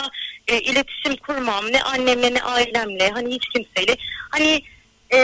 e, 0.49 0.61
iletişim 0.61 1.17
kurmam 1.17 1.65
ne 1.73 1.83
annemle 1.83 2.35
ne 2.35 2.43
ailemle 2.43 3.11
hani 3.11 3.35
hiç 3.35 3.45
kimseyle 3.49 3.97
hani 4.31 4.63
e, 5.13 5.19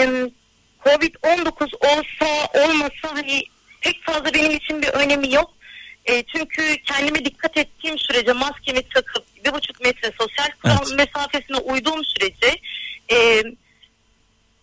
Covid-19 0.85 1.77
olsa 1.81 2.49
olmasa 2.55 3.15
hani 3.15 3.43
pek 3.81 4.03
fazla 4.03 4.35
benim 4.35 4.51
için 4.51 4.83
bir 4.83 4.89
önemi 4.89 5.35
yok. 5.35 5.56
E, 6.07 6.23
çünkü 6.23 6.77
kendime 6.85 7.25
dikkat 7.25 7.57
ettiğim 7.57 7.99
sürece 7.99 8.33
maskemi 8.33 8.83
takıp 8.95 9.25
bir 9.45 9.53
buçuk 9.53 9.81
metre 9.85 10.13
sosyal 10.21 10.49
kural 10.63 10.87
Evet. 10.89 10.99
mesafesine 10.99 11.57
uyduğum 11.57 12.05
sürece 12.05 12.61
e, 13.13 13.43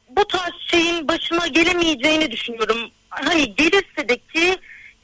bu 0.10 0.28
tarz 0.28 0.54
şeyin 0.72 1.08
başıma 1.08 1.48
gelemeyeceğini 1.48 2.32
düşünüyorum. 2.32 2.92
Hani 3.10 3.56
gelirse 3.56 4.10
de 4.10 4.18
ki 4.18 4.58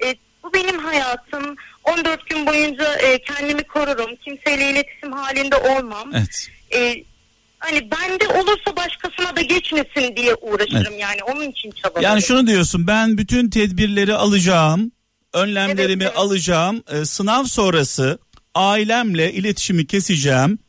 e, 0.06 0.16
bu 0.44 0.54
benim 0.54 0.80
hayatım. 0.80 1.56
14 1.84 2.30
gün 2.30 2.46
boyunca 2.48 2.96
e, 2.96 3.22
kendimi 3.22 3.64
korurum. 3.64 4.16
Kimseyle 4.16 4.70
iletişim 4.72 5.12
halinde 5.12 5.56
olmam. 5.56 6.12
Evet. 6.14 6.48
E, 6.76 7.04
hani 7.60 7.92
bende 7.92 8.28
olursa 8.28 8.76
başkasına 8.76 9.36
da 9.36 9.42
geçmesin 9.42 10.16
diye 10.16 10.36
uğraşırım 10.36 11.00
yani. 11.00 11.24
Onun 11.24 11.50
için 11.52 11.72
çabalarım. 11.72 12.04
Yani 12.04 12.22
şunu 12.22 12.48
diyorsun 12.48 12.88
ben 12.88 13.18
bütün 13.18 13.50
tedbirleri 13.50 14.14
alacağım, 14.14 14.92
önlemlerimi 15.34 16.04
Evet, 16.04 16.12
evet. 16.12 16.18
alacağım, 16.18 16.84
e, 16.92 17.06
sınav 17.06 17.44
sonrası 17.44 18.20
ailemle 18.56 19.34
iletişimi 19.34 19.88
keseceğim. 19.88 20.60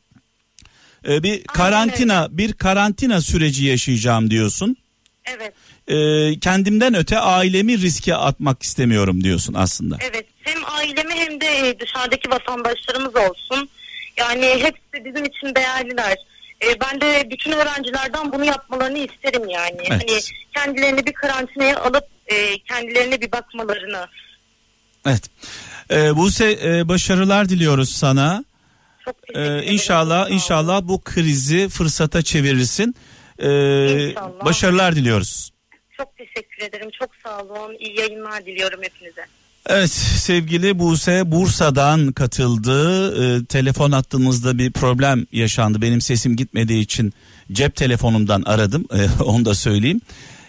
E, 1.09 1.23
bir 1.23 1.45
karantina, 1.45 2.29
bir 2.31 2.53
karantina 2.53 3.21
süreci 3.21 3.65
yaşayacağım 3.65 4.31
diyorsun. 4.31 4.77
Evet. 5.25 5.53
E, 5.89 6.39
kendimden 6.41 6.95
öte 6.95 7.19
ailemi 7.19 7.79
riske 7.79 8.15
atmak 8.15 8.63
istemiyorum 8.63 9.25
diyorsun 9.25 9.55
aslında. 9.55 9.97
Evet 10.11 10.27
hem 10.41 10.65
ailemi 10.65 11.15
hem 11.15 11.41
de 11.41 11.69
e, 11.69 11.79
dışarıdaki 11.79 12.31
vatandaşlarımız 12.31 13.17
olsun. 13.17 13.69
Yani 14.17 14.47
hepsi 14.47 15.05
bizim 15.05 15.25
için 15.25 15.55
değerliler. 15.55 16.17
E, 16.63 16.81
ben 16.81 17.01
de 17.01 17.31
bütün 17.31 17.53
öğrencilerden 17.53 18.33
bunu 18.33 18.45
yapmalarını 18.45 18.99
isterim 18.99 19.49
yani. 19.49 19.77
Evet. 19.81 19.91
Hani 19.91 20.21
kendilerini 20.55 21.07
bir 21.07 21.13
karantinaya 21.13 21.81
alıp 21.81 22.05
e, 22.27 22.59
kendilerine 22.59 23.21
bir 23.21 23.33
bakmalarını. 23.33 24.07
Evet. 25.07 25.23
E, 25.91 26.17
Buse 26.17 26.59
e, 26.65 26.89
başarılar 26.89 27.49
diliyoruz 27.49 27.91
sana. 27.91 28.45
Çok 29.05 29.17
E, 29.35 29.41
ederim. 29.41 29.73
inşallah 29.73 30.31
inşallah 30.31 30.83
bu 30.89 31.01
krizi 31.01 31.69
fırsata 31.69 32.23
çevirirsin. 32.23 32.95
E, 33.39 33.49
İnşallah. 34.09 34.45
başarılar 34.45 34.97
diliyoruz. 34.97 35.51
Çok 35.97 36.17
teşekkür 36.17 36.63
ederim. 36.69 36.91
Çok 36.99 37.11
sağ 37.25 37.39
olun. 37.43 37.77
İyi 37.81 38.01
yayınlar 38.01 38.47
diliyorum 38.47 38.81
hepinize. 38.83 39.21
Evet 39.67 39.91
sevgili 39.91 40.79
Buse 40.79 41.23
Bursa'dan 41.31 42.13
katıldı. 42.13 43.11
Ee, 43.41 43.45
telefon 43.45 43.93
hattımızda 43.93 44.59
bir 44.59 44.73
problem 44.73 45.27
yaşandı. 45.33 45.83
Benim 45.83 46.01
sesim 46.01 46.37
gitmediği 46.37 46.83
için 46.83 47.13
cep 47.53 47.77
telefonumdan 47.77 48.43
aradım. 48.43 48.85
Ee, 48.95 49.23
onu 49.23 49.45
da 49.45 49.55
söyleyeyim. 49.55 50.01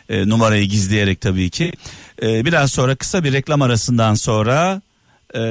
Ee, 0.09 0.29
numarayı 0.29 0.65
gizleyerek 0.65 1.21
tabii 1.21 1.49
ki. 1.49 1.71
Ee, 2.23 2.45
biraz 2.45 2.71
sonra 2.71 2.95
kısa 2.95 3.23
bir 3.23 3.33
reklam 3.33 3.61
arasından 3.61 4.13
sonra 4.13 4.81
e, 5.35 5.41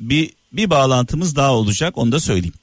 bir 0.00 0.30
bir 0.52 0.70
bağlantımız 0.70 1.36
daha 1.36 1.54
olacak. 1.54 1.98
Onu 1.98 2.12
da 2.12 2.20
söyleyeyim. 2.20 2.54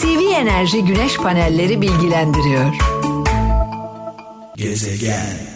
CV 0.00 0.32
Enerji 0.34 0.84
Güneş 0.84 1.16
Panelleri 1.16 1.80
bilgilendiriyor. 1.80 2.74
Gezegen 4.56 5.51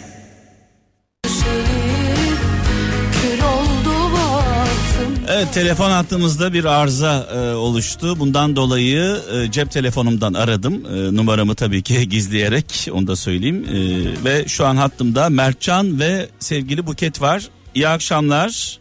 Evet 5.37 5.53
telefon 5.53 5.91
hattımızda 5.91 6.53
bir 6.53 6.65
arıza 6.65 7.27
e, 7.33 7.55
oluştu. 7.55 8.19
Bundan 8.19 8.55
dolayı 8.55 9.17
e, 9.33 9.51
cep 9.51 9.71
telefonumdan 9.71 10.33
aradım. 10.33 10.85
E, 10.85 11.15
numaramı 11.15 11.55
tabii 11.55 11.83
ki 11.83 12.09
gizleyerek 12.09 12.87
onu 12.91 13.07
da 13.07 13.15
söyleyeyim. 13.15 13.65
E, 13.65 13.77
ve 14.25 14.47
şu 14.47 14.65
an 14.65 14.75
hattımda 14.75 15.29
Mertcan 15.29 15.99
ve 15.99 16.27
sevgili 16.39 16.87
Buket 16.87 17.21
var. 17.21 17.47
İyi 17.75 17.87
akşamlar. 17.87 18.79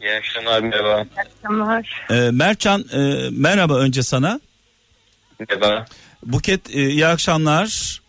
İyi 0.00 0.12
akşamlar 0.12 0.60
merhaba. 0.60 1.04
E, 2.10 2.30
Mertcan 2.30 2.84
e, 2.92 3.28
merhaba 3.30 3.74
önce 3.74 4.02
sana. 4.02 4.40
Merhaba. 5.40 5.84
Buket 6.26 6.76
e, 6.76 6.88
iyi 6.88 7.06
akşamlar. 7.06 8.00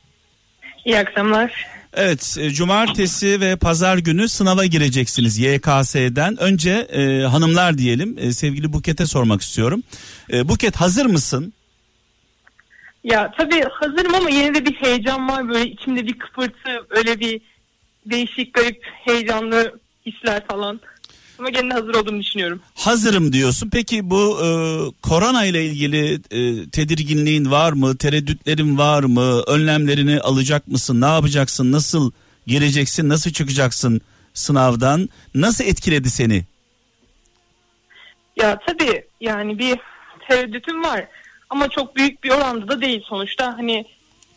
İyi 0.86 0.98
akşamlar. 0.98 1.72
Evet 1.95 2.38
e, 2.39 2.49
cumartesi 2.49 3.41
ve 3.41 3.56
pazar 3.56 3.97
günü 3.97 4.29
sınava 4.29 4.65
gireceksiniz 4.65 5.38
YKS'den. 5.38 6.38
Önce 6.38 6.71
e, 6.71 7.21
hanımlar 7.23 7.77
diyelim 7.77 8.15
e, 8.19 8.32
sevgili 8.34 8.73
Buket'e 8.73 9.06
sormak 9.06 9.41
istiyorum. 9.41 9.84
E, 10.34 10.49
Buket 10.49 10.75
hazır 10.75 11.06
mısın? 11.06 11.53
Ya 13.03 13.32
tabii 13.38 13.63
hazırım 13.71 14.15
ama 14.15 14.29
yine 14.29 14.56
de 14.56 14.65
bir 14.65 14.73
heyecan 14.73 15.29
var. 15.29 15.49
Böyle 15.49 15.69
içimde 15.69 16.08
bir 16.08 16.19
kıpırtı, 16.19 16.86
öyle 16.89 17.19
bir 17.19 17.41
değişik, 18.06 18.53
garip, 18.53 18.84
heyecanlı 19.06 19.79
hisler 20.06 20.47
falan. 20.47 20.79
Ama 21.39 21.50
gene 21.50 21.74
hazır 21.74 21.96
olduğumu 21.96 22.22
düşünüyorum. 22.22 22.62
Hazırım 22.76 23.34
diyorsun. 23.34 23.69
Peki 23.74 24.10
bu 24.10 24.39
e, 24.43 24.48
korona 25.02 25.46
ile 25.46 25.65
ilgili 25.65 26.13
e, 26.13 26.69
tedirginliğin 26.69 27.52
var 27.52 27.74
mı? 27.74 27.98
Tereddütlerin 27.98 28.78
var 28.78 29.04
mı? 29.04 29.41
Önlemlerini 29.48 30.19
alacak 30.19 30.67
mısın? 30.67 31.02
Ne 31.02 31.06
yapacaksın? 31.06 31.72
Nasıl 31.72 32.12
gireceksin? 32.48 33.10
Nasıl 33.10 33.32
çıkacaksın 33.32 34.02
sınavdan? 34.34 35.10
Nasıl 35.36 35.63
etkiledi 35.63 36.10
seni? 36.10 36.43
Ya 38.41 38.60
tabii 38.67 39.04
yani 39.22 39.60
bir 39.60 39.80
tereddütüm 40.28 40.84
var. 40.84 41.08
Ama 41.50 41.69
çok 41.69 41.96
büyük 41.96 42.24
bir 42.24 42.30
oranda 42.30 42.67
da 42.67 42.82
değil 42.82 43.02
sonuçta. 43.06 43.58
Hani 43.58 43.86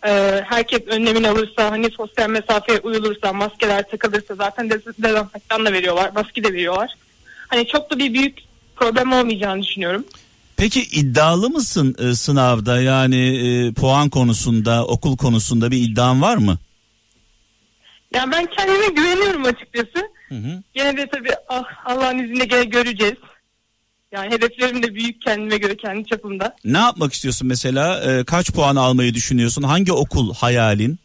e, 0.07 0.42
herkes 0.49 0.81
önlemini 0.87 1.29
alırsa, 1.29 1.71
hani 1.71 1.90
sosyal 1.90 2.31
mesafeye 2.31 2.79
uyulursa, 2.79 3.33
maskeler 3.33 3.90
takılırsa 3.90 4.35
zaten 4.35 4.66
dez- 4.69 5.03
dezenfektan 5.03 5.66
da 5.66 5.73
veriyorlar, 5.73 6.11
maske 6.14 6.45
de 6.45 6.53
veriyorlar. 6.53 6.95
Hani 7.49 7.66
çok 7.66 7.90
da 7.90 7.99
bir 7.99 8.14
büyük 8.14 8.38
problem 8.77 9.12
olmayacağını 9.12 9.62
düşünüyorum. 9.62 10.05
Peki 10.57 10.83
iddialı 10.83 11.51
mısın 11.51 11.97
e, 11.99 12.14
sınavda? 12.14 12.81
Yani 12.81 13.16
e, 13.49 13.73
puan 13.73 14.09
konusunda, 14.11 14.87
okul 14.87 15.16
konusunda 15.16 15.71
bir 15.71 15.77
iddian 15.77 16.23
var 16.23 16.37
mı? 16.37 16.59
Yani 18.14 18.33
ben 18.33 18.47
kendime 18.47 18.87
güveniyorum 18.87 19.45
açıkçası. 19.45 20.09
Hı 20.29 20.35
hı. 20.35 20.62
Gene 20.75 20.97
de 20.97 21.07
tabii 21.07 21.31
ah, 21.49 21.64
Allah'ın 21.85 22.19
izniyle 22.19 22.45
gene 22.45 22.64
göreceğiz. 22.64 23.16
Yani 24.17 24.35
hedeflerim 24.35 24.83
de 24.83 24.95
büyük 24.95 25.23
kendime 25.23 25.57
göre 25.59 25.77
kendi 25.77 26.09
çapımda. 26.09 26.57
Ne 26.65 26.79
yapmak 26.79 27.13
istiyorsun 27.13 27.49
mesela? 27.49 28.01
E, 28.13 28.25
kaç 28.25 28.51
puan 28.53 28.77
almayı 28.77 29.15
düşünüyorsun? 29.15 29.63
Hangi 29.63 29.93
okul 29.93 30.35
hayalin? 30.35 30.99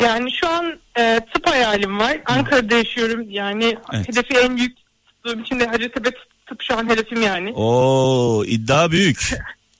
Yani 0.00 0.30
şu 0.40 0.48
an 0.48 0.78
e, 0.98 1.20
tıp 1.34 1.46
hayalim 1.48 1.98
var. 1.98 2.20
Ankara'da 2.26 2.76
yaşıyorum. 2.76 3.30
Yani 3.30 3.76
Evet. 3.92 4.08
hedefi 4.08 4.34
en 4.38 4.56
büyük 4.56 4.76
tuttuğum 5.06 5.40
için 5.40 5.60
de 5.60 5.66
Hacettepe 5.66 6.10
tıp, 6.10 6.46
tıp 6.46 6.62
şu 6.62 6.78
an 6.78 6.88
hedefim 6.90 7.22
yani. 7.22 7.52
Oo 7.52 8.44
iddia 8.46 8.90
büyük. 8.90 9.30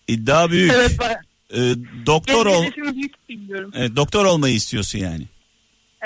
İddia 0.09 0.51
büyük. 0.51 0.73
Evet 0.75 0.97
ben 1.01 1.17
E, 1.55 1.75
doktor 2.07 2.47
benim 2.47 2.57
ol. 2.59 2.63
hedefim 2.65 2.95
büyük 2.97 3.29
bilmiyorum. 3.29 3.71
Evet, 3.75 3.97
doktor 3.97 4.25
olmayı 4.25 4.55
istiyorsun 4.55 4.99
yani. 4.99 5.25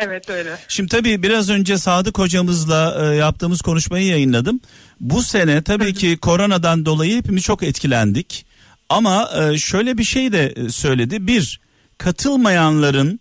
Evet 0.03 0.31
öyle. 0.31 0.59
Şimdi 0.69 0.89
tabii 0.89 1.23
biraz 1.23 1.51
önce 1.51 1.79
Sadık 1.79 2.19
hocamızla 2.19 2.99
e, 3.01 3.17
yaptığımız 3.17 3.61
konuşmayı 3.61 4.07
yayınladım. 4.07 4.61
Bu 5.01 5.23
sene 5.23 5.63
tabii 5.63 5.95
ki 5.95 6.19
koronadan 6.23 6.87
dolayı 6.87 7.17
hepimiz 7.17 7.43
çok 7.43 7.63
etkilendik. 7.63 8.47
Ama 8.89 9.31
e, 9.41 9.59
şöyle 9.59 9.99
bir 9.99 10.05
şey 10.05 10.33
de 10.33 10.55
e, 10.57 10.69
söyledi. 10.69 11.27
Bir, 11.27 11.61
katılmayanların 11.99 13.21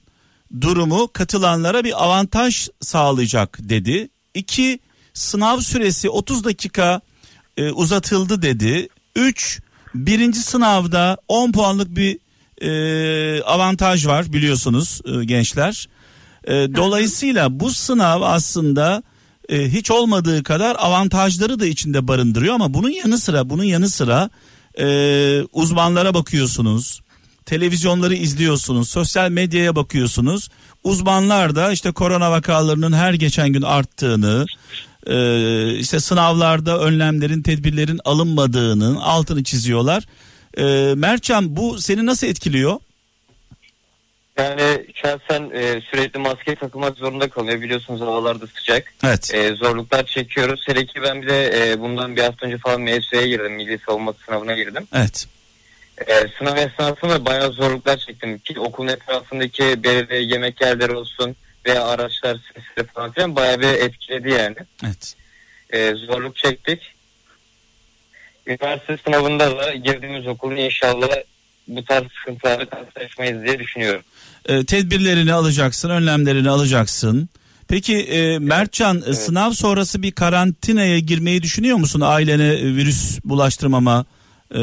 durumu 0.62 1.10
katılanlara 1.14 1.84
bir 1.84 2.04
avantaj 2.04 2.68
sağlayacak 2.82 3.58
dedi. 3.62 4.10
İki, 4.34 4.80
sınav 5.14 5.60
süresi 5.60 6.10
30 6.10 6.44
dakika 6.44 7.02
e, 7.58 7.72
uzatıldı 7.72 8.42
dedi. 8.42 8.90
Üç, 9.16 9.60
birinci 9.94 10.40
sınavda 10.40 11.18
10 11.28 11.52
puanlık 11.52 11.96
bir 11.96 12.20
e, 12.62 13.44
avantaj 13.44 14.08
var 14.08 14.34
biliyorsunuz 14.34 15.02
e, 15.06 15.26
gençler. 15.26 15.88
E, 16.44 16.54
dolayısıyla 16.54 17.60
bu 17.60 17.72
sınav 17.72 18.22
aslında 18.22 19.04
e, 19.50 19.70
hiç 19.70 19.92
olmadığı 19.92 20.44
kadar 20.44 20.76
avantajları 20.80 21.60
da 21.60 21.66
içinde 21.66 22.08
barındırıyor 22.08 22.56
ama 22.56 22.74
bunun 22.74 22.90
yanı 22.90 23.18
sıra 23.18 23.50
bunun 23.50 23.64
yanı 23.64 23.90
sıra 23.90 24.30
e, 24.80 24.88
uzmanlara 25.54 26.14
bakıyorsunuz. 26.14 27.02
Televizyonları 27.46 28.16
izliyorsunuz, 28.16 28.90
sosyal 28.90 29.32
medyaya 29.32 29.76
bakıyorsunuz. 29.76 30.50
Uzmanlar 30.84 31.56
da 31.56 31.72
işte 31.72 31.92
korona 31.92 32.32
vakalarının 32.32 32.94
her 32.94 33.14
geçen 33.14 33.50
gün 33.50 33.62
arttığını, 33.62 34.46
e, 35.08 35.76
işte 35.76 36.00
sınavlarda 36.00 36.80
önlemlerin, 36.80 37.42
tedbirlerin 37.42 38.00
alınmadığının 38.06 38.96
altını 38.96 39.44
çiziyorlar. 39.44 40.04
E, 40.58 40.94
Mertcan 40.96 41.56
bu 41.56 41.82
seni 41.82 42.06
nasıl 42.06 42.28
etkiliyor? 42.28 42.80
Yani 44.40 44.86
şahsen 44.94 45.52
e, 45.54 45.82
sürekli 45.82 46.20
maske 46.20 46.56
takılmak 46.56 46.98
zorunda 46.98 47.30
kalıyor. 47.30 47.62
Biliyorsunuz 47.62 48.02
havalar 48.02 48.42
da 48.42 48.48
sıcak. 48.48 48.94
Evet. 49.04 49.34
E, 49.34 49.56
zorluklar 49.56 50.06
çekiyoruz. 50.06 50.64
Hele 50.68 50.86
ki 50.86 51.02
ben 51.04 51.22
bir 51.22 51.28
de 51.28 51.72
e, 51.72 51.80
bundan 51.80 52.16
bir 52.16 52.22
hafta 52.22 52.46
önce 52.46 52.58
falan 52.58 52.82
MSU'ya 52.82 53.28
girdim. 53.28 53.54
Milli 53.54 53.80
Savunma 53.86 54.14
Sınavına 54.26 54.56
girdim. 54.56 54.88
Evet. 54.94 55.28
E, 56.08 56.14
sınav 56.38 56.58
esnasında 56.58 57.26
bayağı 57.26 57.52
zorluklar 57.52 57.98
çektim. 57.98 58.40
Ki 58.40 58.60
okulun 58.60 58.88
etrafındaki 58.88 59.84
belirli 59.84 60.34
yemek 60.34 60.62
yerleri 60.62 60.96
olsun 60.96 61.36
veya 61.66 61.86
araçlar 61.86 62.38
sesleri 62.54 62.88
falan 62.88 63.12
filan 63.12 63.36
bayağı 63.36 63.60
bir 63.60 63.68
etkiledi 63.68 64.30
yani. 64.30 64.56
Evet. 64.86 65.16
E, 65.70 65.96
zorluk 65.96 66.36
çektik. 66.36 66.96
Üniversite 68.48 68.98
sınavında 69.06 69.58
da 69.58 69.74
girdiğimiz 69.74 70.28
okulun 70.28 70.56
inşallah 70.56 71.10
bu 71.70 71.86
tarz 71.86 72.04
sıkıntılarla 72.20 72.66
karşılaşmayız 72.70 73.44
diye 73.44 73.60
düşünüyorum. 73.60 74.02
E, 74.46 74.66
tedbirlerini 74.66 75.34
alacaksın, 75.34 75.90
önlemlerini 75.90 76.50
alacaksın. 76.50 77.30
Peki 77.68 77.98
e, 77.98 78.40
Mertcan 78.40 79.04
e, 79.08 79.14
sınav 79.14 79.52
sonrası 79.52 80.02
bir 80.02 80.12
karantinaya 80.12 81.00
girmeyi 81.00 81.44
düşünüyor 81.44 81.78
musun 81.78 82.02
ailene 82.02 82.50
virüs 82.76 83.20
bulaştırmama 83.26 84.06
e, 84.52 84.60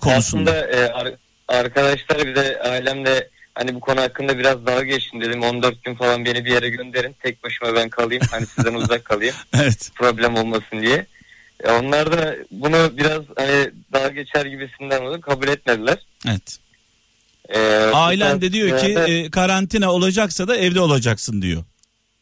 konusunda? 0.00 0.50
Aslında 0.50 0.66
e, 0.66 0.92
ar- 0.92 1.14
arkadaşlar 1.48 2.26
bir 2.26 2.34
de 2.34 2.60
ailemle 2.62 3.28
hani 3.54 3.74
bu 3.74 3.80
konu 3.80 4.00
hakkında 4.00 4.38
biraz 4.38 4.66
dalga 4.66 4.82
geçtim 4.82 5.20
dedim 5.20 5.42
14 5.42 5.84
gün 5.84 5.94
falan 5.94 6.24
beni 6.24 6.44
bir 6.44 6.50
yere 6.50 6.68
gönderin 6.68 7.16
tek 7.22 7.44
başıma 7.44 7.74
ben 7.74 7.88
kalayım 7.88 8.22
hani 8.30 8.46
sizden 8.46 8.74
uzak 8.74 9.04
kalayım 9.04 9.34
Evet. 9.54 9.90
problem 9.94 10.36
olmasın 10.36 10.82
diye. 10.82 11.06
E, 11.64 11.70
onlar 11.70 12.12
da 12.12 12.36
bunu 12.50 12.96
biraz 12.96 13.22
hani 13.36 13.70
dalga 13.92 14.08
geçer 14.08 14.46
gibisinden 14.46 15.02
oldu 15.02 15.20
kabul 15.20 15.48
etmediler. 15.48 15.98
Evet. 16.28 16.58
E, 17.48 17.60
Ailen 17.94 18.40
de 18.40 18.52
diyor 18.52 18.80
ki 18.80 18.98
e, 18.98 19.30
karantina 19.30 19.92
olacaksa 19.92 20.48
da 20.48 20.56
evde 20.56 20.80
olacaksın 20.80 21.42
diyor. 21.42 21.64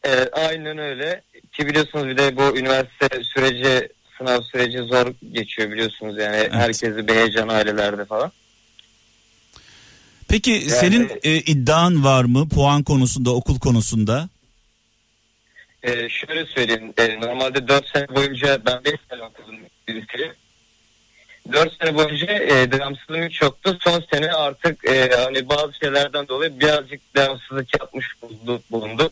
Evet, 0.03 0.29
aynen 0.33 0.77
öyle. 0.77 1.21
Ki 1.51 1.67
biliyorsunuz 1.67 2.07
bir 2.07 2.17
de 2.17 2.37
bu 2.37 2.57
üniversite 2.57 3.23
süreci, 3.23 3.89
sınav 4.17 4.41
süreci 4.41 4.77
zor 4.77 5.13
geçiyor 5.31 5.71
biliyorsunuz 5.71 6.17
yani 6.17 6.49
herkesi 6.51 7.07
bir 7.07 7.15
heyecan 7.15 7.47
ailelerde 7.47 8.05
falan. 8.05 8.31
Peki 10.27 10.61
senin 10.61 11.11
e, 11.23 11.35
iddian 11.35 12.03
var 12.03 12.23
mı 12.23 12.49
puan 12.49 12.83
konusunda, 12.83 13.35
okul 13.35 13.59
konusunda? 13.59 14.29
Ee, 15.85 16.09
şöyle 16.09 16.45
söyleyeyim, 16.45 16.93
e, 16.97 17.19
normalde 17.21 17.67
4 17.67 17.87
sene 17.87 18.07
boyunca 18.15 18.65
ben 18.65 18.83
5 18.85 18.93
sene 19.09 19.23
okudum 19.23 19.55
liseye. 19.89 20.33
4 21.53 21.73
sene 21.81 21.95
boyunca 21.95 22.33
e, 22.33 22.71
devamsızlığım 22.71 23.23
hiç 23.23 23.41
yoktu. 23.41 23.77
Son 23.81 24.03
sene 24.13 24.31
artık 24.31 24.85
e, 24.85 25.09
hani 25.15 25.49
bazı 25.49 25.73
şeylerden 25.73 26.27
dolayı 26.27 26.59
birazcık 26.59 27.01
devamsızlık 27.15 27.79
yapmış 27.79 28.05
bulundu. 28.21 28.61
bulundu. 28.71 29.09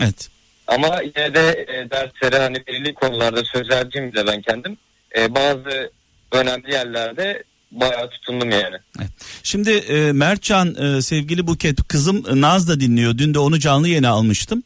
Evet. 0.00 0.28
Ama 0.66 1.00
yine 1.02 1.34
de 1.34 1.66
e, 1.68 1.90
derslere 1.90 2.38
hani 2.38 2.66
belirli 2.66 2.94
konularda 2.94 3.44
sözelciyim 3.44 4.14
de 4.14 4.26
ben 4.26 4.42
kendim. 4.42 4.76
E, 5.18 5.34
bazı 5.34 5.90
önemli 6.32 6.72
yerlerde 6.72 7.42
bayağı 7.70 8.10
tutundum 8.10 8.50
yani. 8.50 8.76
Şimdi 9.42 9.70
e, 9.70 10.12
Mertcan 10.12 10.74
e, 10.74 11.02
sevgili 11.02 11.46
Buket 11.46 11.88
kızım 11.88 12.24
e, 12.30 12.40
Naz 12.40 12.68
da 12.68 12.80
dinliyor. 12.80 13.18
Dün 13.18 13.34
de 13.34 13.38
onu 13.38 13.58
canlı 13.58 13.88
yayına 13.88 14.10
almıştım. 14.10 14.62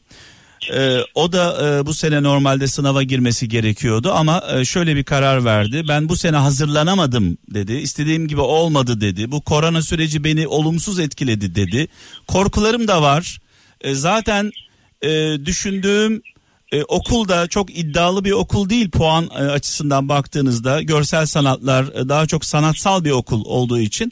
E, 0.71 0.99
o 1.15 1.31
da 1.31 1.67
e, 1.67 1.85
bu 1.85 1.93
sene 1.93 2.23
normalde 2.23 2.67
sınava 2.67 3.03
girmesi 3.03 3.49
gerekiyordu 3.49 4.11
ama 4.11 4.43
e, 4.53 4.65
şöyle 4.65 4.95
bir 4.95 5.03
karar 5.03 5.45
verdi. 5.45 5.85
Ben 5.87 6.09
bu 6.09 6.15
sene 6.15 6.37
hazırlanamadım 6.37 7.37
dedi. 7.53 7.73
İstediğim 7.73 8.27
gibi 8.27 8.41
olmadı 8.41 9.01
dedi. 9.01 9.31
Bu 9.31 9.41
korona 9.41 9.81
süreci 9.81 10.23
beni 10.23 10.47
olumsuz 10.47 10.99
etkiledi 10.99 11.55
dedi. 11.55 11.87
Korkularım 12.27 12.87
da 12.87 13.01
var. 13.01 13.39
E, 13.81 13.95
zaten 13.95 14.51
e, 15.01 15.37
düşündüğüm 15.45 16.21
e, 16.71 16.83
okul 16.83 17.27
da 17.27 17.47
çok 17.47 17.77
iddialı 17.77 18.25
bir 18.25 18.31
okul 18.31 18.69
değil 18.69 18.91
puan 18.91 19.25
e, 19.25 19.37
açısından 19.37 20.09
baktığınızda 20.09 20.81
görsel 20.81 21.25
sanatlar 21.25 21.83
e, 21.83 22.09
daha 22.09 22.25
çok 22.25 22.45
sanatsal 22.45 23.03
bir 23.03 23.11
okul 23.11 23.45
olduğu 23.45 23.79
için 23.79 24.11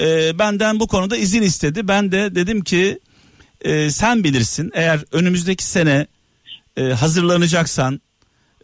e, 0.00 0.38
benden 0.38 0.80
bu 0.80 0.86
konuda 0.86 1.16
izin 1.16 1.42
istedi. 1.42 1.88
Ben 1.88 2.12
de 2.12 2.34
dedim 2.34 2.64
ki 2.64 2.98
e, 3.64 3.90
sen 3.90 4.24
bilirsin 4.24 4.70
eğer 4.74 5.00
önümüzdeki 5.12 5.64
sene 5.64 6.06
e, 6.76 6.82
hazırlanacaksan 6.82 8.00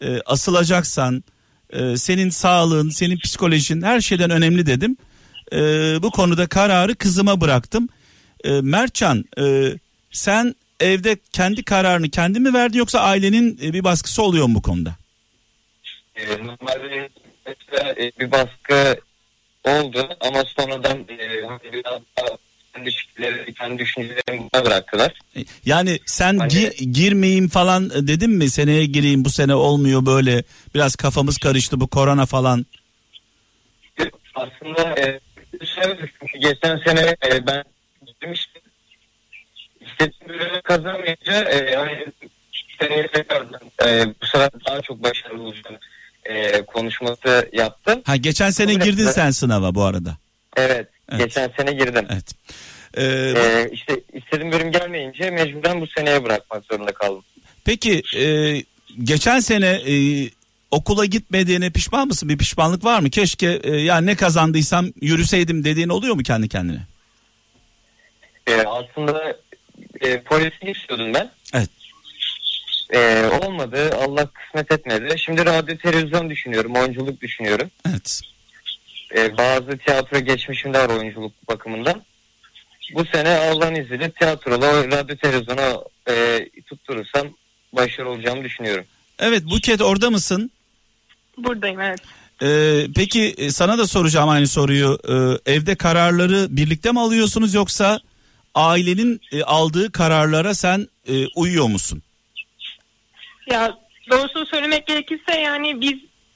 e, 0.01 0.21
asılacaksan 0.25 1.23
e, 1.69 1.97
senin 1.97 2.29
sağlığın 2.29 2.89
senin 2.89 3.17
psikolojin 3.17 3.81
her 3.81 4.01
şeyden 4.01 4.29
önemli 4.29 4.65
dedim. 4.65 4.97
E, 5.53 5.57
bu 6.01 6.11
konuda 6.11 6.47
kararı 6.47 6.95
kızıma 6.95 7.41
bıraktım. 7.41 7.89
E, 8.43 8.61
Mertcan 8.61 9.25
e, 9.39 9.73
sen 10.11 10.55
evde 10.79 11.17
kendi 11.31 11.63
kararını 11.63 12.09
kendi 12.09 12.39
mi 12.39 12.53
verdin 12.53 12.77
yoksa 12.77 12.99
ailenin 12.99 13.59
e, 13.63 13.73
bir 13.73 13.83
baskısı 13.83 14.21
oluyor 14.23 14.45
mu 14.45 14.55
bu 14.55 14.61
konuda? 14.61 14.95
E, 16.15 16.37
normalde 16.37 17.09
e, 17.97 18.11
bir 18.19 18.31
baskı 18.31 19.01
oldu 19.63 20.09
ama 20.19 20.43
sonradan 20.45 20.97
e, 20.99 21.73
biraz 21.73 22.01
daha 22.17 22.37
kendi 22.77 22.91
fikirleri, 22.91 23.53
kendi 23.53 23.79
düşüncelerini 23.79 24.49
bana 24.53 24.65
bıraktılar. 24.65 25.13
Yani 25.65 25.99
sen 26.05 26.37
Hani- 26.37 26.53
gi- 26.53 26.91
girmeyeyim 26.91 27.49
falan 27.49 27.89
dedin 27.89 28.29
mi? 28.31 28.49
Seneye 28.49 28.85
gireyim 28.85 29.25
bu 29.25 29.29
sene 29.29 29.55
olmuyor 29.55 30.05
böyle. 30.05 30.43
Biraz 30.75 30.95
kafamız 30.95 31.37
karıştı 31.37 31.79
bu 31.79 31.87
korona 31.87 32.25
falan. 32.25 32.65
Aslında 34.35 34.99
e, 34.99 35.19
çünkü 36.19 36.39
geçen 36.39 36.77
sene 36.85 37.15
e, 37.25 37.47
ben 37.47 37.63
girmiştim. 38.21 38.61
İstediğim 39.81 40.29
bölümü 40.29 40.61
kazanmayınca 40.61 41.33
e, 41.43 41.75
hani 41.75 42.05
seneye 42.79 43.07
tekrardan 43.07 43.61
e, 43.85 44.05
bu 44.21 44.25
sefer 44.25 44.49
daha 44.67 44.81
çok 44.81 45.03
başarılı 45.03 45.43
olacağım 45.43 45.77
e, 46.25 46.61
konuşması 46.61 47.49
yaptım. 47.53 48.01
Ha 48.05 48.15
geçen 48.15 48.49
sene 48.49 48.73
girdin 48.73 49.07
sen 49.07 49.31
sınava 49.31 49.75
bu 49.75 49.83
arada. 49.83 50.17
Evet, 50.57 50.87
Evet. 51.11 51.21
geçen 51.25 51.51
sene 51.57 51.71
girdim. 51.71 52.07
Evet. 52.11 52.25
Ee, 52.97 53.03
E, 53.03 53.69
işte 53.73 54.01
istediğim 54.13 54.51
bölüm 54.51 54.71
gelmeyince 54.71 55.29
mecburen 55.31 55.81
bu 55.81 55.87
seneye 55.87 56.23
bırakmak 56.23 56.65
zorunda 56.65 56.91
kaldım. 56.93 57.23
Peki 57.65 58.03
e, 58.17 58.25
geçen 59.03 59.39
sene 59.39 59.67
e, 59.67 59.93
okula 60.71 61.05
gitmediğine 61.05 61.69
pişman 61.69 62.07
mısın? 62.07 62.29
Bir 62.29 62.37
pişmanlık 62.37 62.83
var 62.83 62.99
mı? 62.99 63.09
Keşke 63.09 63.59
e, 63.63 63.71
ya 63.75 63.97
ne 63.97 64.15
kazandıysam 64.15 64.87
yürüseydim 65.01 65.63
dediğin 65.63 65.89
oluyor 65.89 66.15
mu 66.15 66.23
kendi 66.23 66.49
kendine? 66.49 66.79
E, 68.47 68.55
aslında 68.55 69.37
e, 70.01 70.21
polisi 70.21 70.71
istiyordum 70.71 71.13
ben. 71.13 71.29
Evet. 71.53 71.69
E, 72.93 73.25
olmadı. 73.41 73.91
Allah 74.03 74.27
kısmet 74.27 74.71
etmedi. 74.71 75.19
Şimdi 75.19 75.45
radyo 75.45 75.77
televizyon 75.77 76.29
düşünüyorum. 76.29 76.75
Oyunculuk 76.75 77.21
düşünüyorum. 77.21 77.71
Evet. 77.89 78.21
E, 79.15 79.37
bazı 79.37 79.77
tiyatro 79.77 80.19
geçmişim 80.19 80.73
de 80.73 80.79
var 80.79 80.89
oyunculuk 80.89 81.47
bakımından. 81.47 82.01
Bu 82.93 83.05
sene 83.05 83.29
Allah'ın 83.29 83.75
izniyle 83.75 84.11
tiyatrola 84.11 84.87
radyo 84.87 85.15
televizyona 85.15 85.77
e, 86.09 86.45
tutturursam 86.65 87.27
başarılı 87.73 88.09
olacağımı 88.09 88.43
düşünüyorum. 88.43 88.85
Evet 89.19 89.43
Buket 89.43 89.81
orada 89.81 90.09
mısın? 90.09 90.51
Buradayım 91.37 91.81
evet. 91.81 91.99
Ee, 92.43 92.87
peki 92.95 93.35
e, 93.37 93.51
sana 93.51 93.77
da 93.77 93.87
soracağım 93.87 94.29
aynı 94.29 94.47
soruyu. 94.47 94.99
Ee, 95.09 95.53
evde 95.53 95.75
kararları 95.75 96.47
birlikte 96.49 96.91
mi 96.91 96.99
alıyorsunuz 96.99 97.53
yoksa 97.53 97.99
ailenin 98.55 99.21
e, 99.31 99.43
aldığı 99.43 99.91
kararlara 99.91 100.53
sen 100.53 100.87
e, 101.07 101.27
uyuyor 101.35 101.67
musun? 101.67 102.01
Ya 103.51 103.77
doğrusunu 104.11 104.45
söylemek 104.45 104.87
gerekirse 104.87 105.39
yani 105.39 105.81
biz 105.81 105.93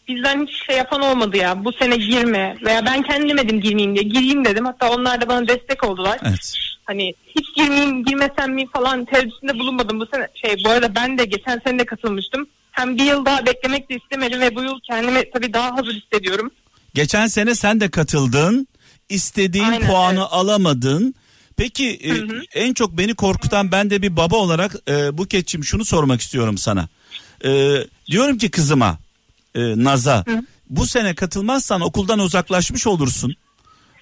bizden 0.08 0.46
hiç 0.46 0.66
şey 0.66 0.78
yapan 0.78 1.02
olmadı 1.02 1.38
ya. 1.38 1.66
Bu 1.66 1.74
sene 1.74 1.96
girme 1.96 2.58
veya 2.66 2.86
ben 2.86 3.02
kendim 3.02 3.30
demedim 3.30 3.62
girmeyeyim 3.62 3.96
diye. 3.96 4.04
Gireyim 4.04 4.46
dedim. 4.46 4.66
Hatta 4.66 4.92
onlar 4.92 5.22
da 5.22 5.28
bana 5.28 5.48
destek 5.48 5.84
oldular. 5.84 6.20
Evet. 6.24 6.54
Hani 6.86 7.14
hiç 7.36 7.56
girmeyeyim 7.56 8.06
girmesem 8.06 8.54
mi 8.54 8.66
falan 8.74 9.06
tereddütünde 9.06 9.60
bulunmadım 9.60 10.00
bu 10.00 10.06
sene. 10.14 10.28
Şey 10.42 10.56
bu 10.66 10.70
arada 10.70 10.96
ben 10.96 11.18
de 11.18 11.26
geçen 11.26 11.62
sene 11.66 11.80
de 11.80 11.86
katılmıştım. 11.86 12.48
Hem 12.72 12.98
bir 12.98 13.04
yıl 13.04 13.26
daha 13.26 13.46
beklemek 13.46 13.90
de 13.90 13.96
istemedim 13.96 14.42
ve 14.42 14.56
bu 14.56 14.64
yıl 14.64 14.80
kendimi 14.90 15.32
tabii 15.34 15.54
daha 15.54 15.78
hazır 15.78 15.94
hissediyorum. 15.94 16.52
Geçen 16.94 17.28
sene 17.28 17.56
sen 17.56 17.80
de 17.80 17.92
katıldın. 17.92 18.68
İstediğin 19.10 19.64
Aynen, 19.64 19.88
puanı 19.88 20.20
evet. 20.20 20.28
alamadın. 20.32 21.16
Peki 21.58 21.90
e, 21.90 22.12
en 22.54 22.74
çok 22.74 22.98
beni 22.98 23.16
korkutan 23.16 23.72
ben 23.72 23.90
de 23.90 24.02
bir 24.02 24.18
baba 24.18 24.36
olarak 24.36 24.76
e, 24.88 25.18
Buketçim 25.18 25.64
şunu 25.64 25.86
sormak 25.86 26.22
istiyorum 26.22 26.58
sana. 26.58 26.88
E, 27.46 27.78
diyorum 28.08 28.38
ki 28.38 28.52
kızıma 28.52 28.98
e, 29.56 29.84
Naz'a 29.84 30.26
bu 30.70 30.86
sene 30.86 31.16
katılmazsan 31.16 31.82
okuldan 31.82 32.20
uzaklaşmış 32.20 32.88
olursun. 32.88 33.36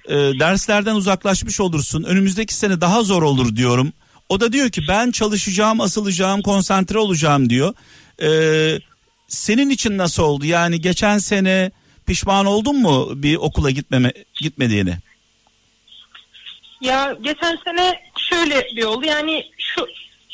E, 0.05 0.15
derslerden 0.15 0.95
uzaklaşmış 0.95 1.59
olursun. 1.59 2.03
Önümüzdeki 2.03 2.53
sene 2.53 2.81
daha 2.81 3.03
zor 3.03 3.23
olur 3.23 3.55
diyorum. 3.55 3.93
O 4.29 4.39
da 4.39 4.53
diyor 4.53 4.69
ki 4.69 4.81
ben 4.87 5.11
çalışacağım, 5.11 5.81
asılacağım, 5.81 6.41
konsantre 6.41 6.97
olacağım 6.97 7.49
diyor. 7.49 7.73
E, 8.21 8.29
senin 9.27 9.69
için 9.69 9.97
nasıl 9.97 10.23
oldu? 10.23 10.45
Yani 10.45 10.81
geçen 10.81 11.17
sene 11.17 11.71
pişman 12.05 12.45
oldun 12.45 12.81
mu 12.81 13.09
bir 13.15 13.35
okula 13.35 13.69
gitmeme 13.69 14.13
gitmediğine? 14.41 14.99
Ya 16.81 17.17
geçen 17.21 17.57
sene 17.65 17.99
şöyle 18.29 18.67
bir 18.75 18.83
oldu 18.83 19.05
yani 19.05 19.43
şu 19.57 19.87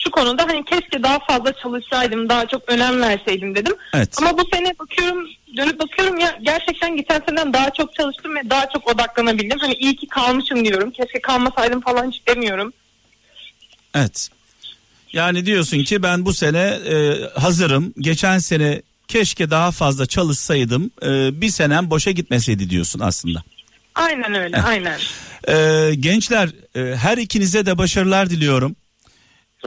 şu 0.05 0.11
konuda 0.11 0.43
hani 0.43 0.65
keşke 0.65 1.03
daha 1.03 1.19
fazla 1.19 1.53
çalışsaydım 1.53 2.29
daha 2.29 2.47
çok 2.47 2.69
önem 2.69 3.01
verseydim 3.01 3.55
dedim. 3.55 3.73
Evet. 3.93 4.15
Ama 4.17 4.37
bu 4.37 4.41
sene 4.53 4.73
bakıyorum 4.79 5.27
dönüp 5.57 5.79
bakıyorum 5.79 6.19
ya 6.19 6.39
gerçekten 6.41 6.97
geçen 6.97 7.21
seneden 7.27 7.53
daha 7.53 7.69
çok 7.69 7.95
çalıştım 7.95 8.35
ve 8.35 8.49
daha 8.49 8.69
çok 8.69 8.87
odaklanabildim. 8.87 9.59
Hani 9.59 9.73
iyi 9.73 9.95
ki 9.95 10.07
kalmışım 10.07 10.65
diyorum. 10.65 10.91
Keşke 10.91 11.21
kalmasaydım 11.21 11.81
falan 11.81 12.11
hiç 12.11 12.27
demiyorum. 12.27 12.73
Evet. 13.95 14.29
Yani 15.13 15.45
diyorsun 15.45 15.83
ki 15.83 16.03
ben 16.03 16.25
bu 16.25 16.33
sene 16.33 16.59
e, 16.59 17.15
hazırım. 17.39 17.93
Geçen 17.99 18.37
sene 18.37 18.81
keşke 19.07 19.49
daha 19.49 19.71
fazla 19.71 20.05
çalışsaydım. 20.05 20.91
E, 21.03 21.41
bir 21.41 21.49
senem 21.49 21.89
boşa 21.89 22.11
gitmeseydi 22.11 22.69
diyorsun 22.69 22.99
aslında. 22.99 23.43
Aynen 23.95 24.35
öyle 24.35 24.61
aynen. 24.61 24.99
E, 25.47 25.95
gençler 25.95 26.49
e, 26.75 26.95
her 26.95 27.17
ikinize 27.17 27.65
de 27.65 27.77
başarılar 27.77 28.29
diliyorum. 28.29 28.75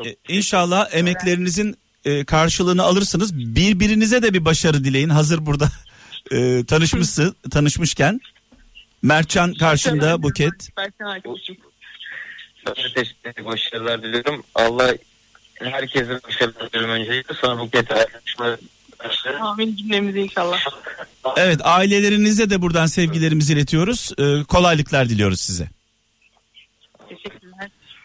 E, 0.05 0.17
inşallah 0.29 0.89
emeklerinizin 0.93 1.77
e, 2.05 2.25
karşılığını 2.25 2.83
alırsınız. 2.83 3.39
Birbirinize 3.39 4.23
de 4.23 4.35
bir 4.35 4.45
başarı 4.45 4.85
dileyin. 4.85 5.09
Hazır 5.09 5.47
burada 5.47 5.69
e, 6.33 6.65
tanışmışsı, 6.65 7.35
tanışmışken. 7.51 8.21
Mertcan 9.03 9.55
karşında 9.55 10.23
Buket. 10.23 10.69
Teşekkür. 12.75 13.45
Başarılar 13.45 14.03
diliyorum. 14.03 14.45
Allah 14.55 14.95
herkese 15.55 16.21
başarılar 16.29 16.73
diliyorum 16.73 16.91
öncelikle. 16.91 17.35
Sonra 17.35 17.59
bu 17.59 17.71
kez 17.71 17.85
arkadaşlar. 17.91 18.59
Amin 19.41 19.77
cümlemize 19.77 20.21
inşallah. 20.21 20.59
Evet 21.37 21.61
ailelerinize 21.65 22.51
de 22.51 22.63
buradan 22.63 22.87
sevgilerimizi 22.87 23.53
iletiyoruz. 23.53 24.13
E, 24.19 24.45
kolaylıklar 24.45 25.09
diliyoruz 25.09 25.41
size. 25.41 25.69
Teşekkürler. 27.09 27.48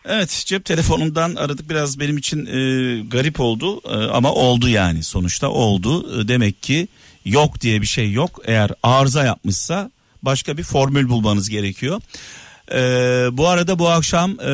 Evet 0.06 0.44
cep 0.46 0.66
telefonundan 0.66 1.36
aradık 1.36 1.70
biraz 1.70 2.00
benim 2.00 2.18
için 2.18 2.46
e, 2.46 3.00
garip 3.08 3.40
oldu 3.40 3.82
E, 3.86 3.96
ama 3.96 4.32
oldu 4.32 4.70
yani 4.70 5.04
sonuçta 5.04 5.50
oldu. 5.50 6.22
E, 6.22 6.28
demek 6.28 6.64
ki 6.64 6.88
yok 7.26 7.62
diye 7.62 7.82
bir 7.82 7.88
şey 7.88 8.12
yok. 8.12 8.42
Eğer 8.46 8.72
arıza 8.84 9.24
yapmışsa 9.24 9.92
başka 10.24 10.58
bir 10.58 10.64
formül 10.64 11.10
bulmanız 11.10 11.50
gerekiyor. 11.50 12.02
E, 12.72 12.78
bu 13.38 13.48
arada 13.48 13.80
bu 13.80 13.90
akşam 13.90 14.40
e, 14.40 14.54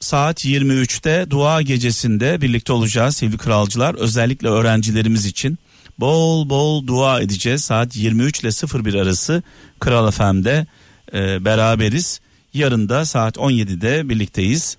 saat 0.00 0.44
23'te 0.44 1.30
dua 1.30 1.62
gecesinde 1.62 2.40
birlikte 2.40 2.72
olacağız 2.72 3.16
sevgili 3.16 3.38
kralcılar. 3.38 3.94
Özellikle 3.94 4.48
öğrencilerimiz 4.48 5.26
için 5.26 5.58
bol 5.98 6.48
bol 6.48 6.86
dua 6.86 7.20
edeceğiz. 7.20 7.64
Saat 7.64 7.96
23 7.96 8.40
ile 8.40 8.48
01 8.84 8.94
arası 8.94 9.42
Kral 9.80 10.10
FM'de 10.10 10.66
e, 11.14 11.44
beraberiz. 11.44 12.20
Yarın 12.56 12.88
da 12.88 13.04
saat 13.04 13.36
17'de 13.36 14.08
birlikteyiz. 14.08 14.76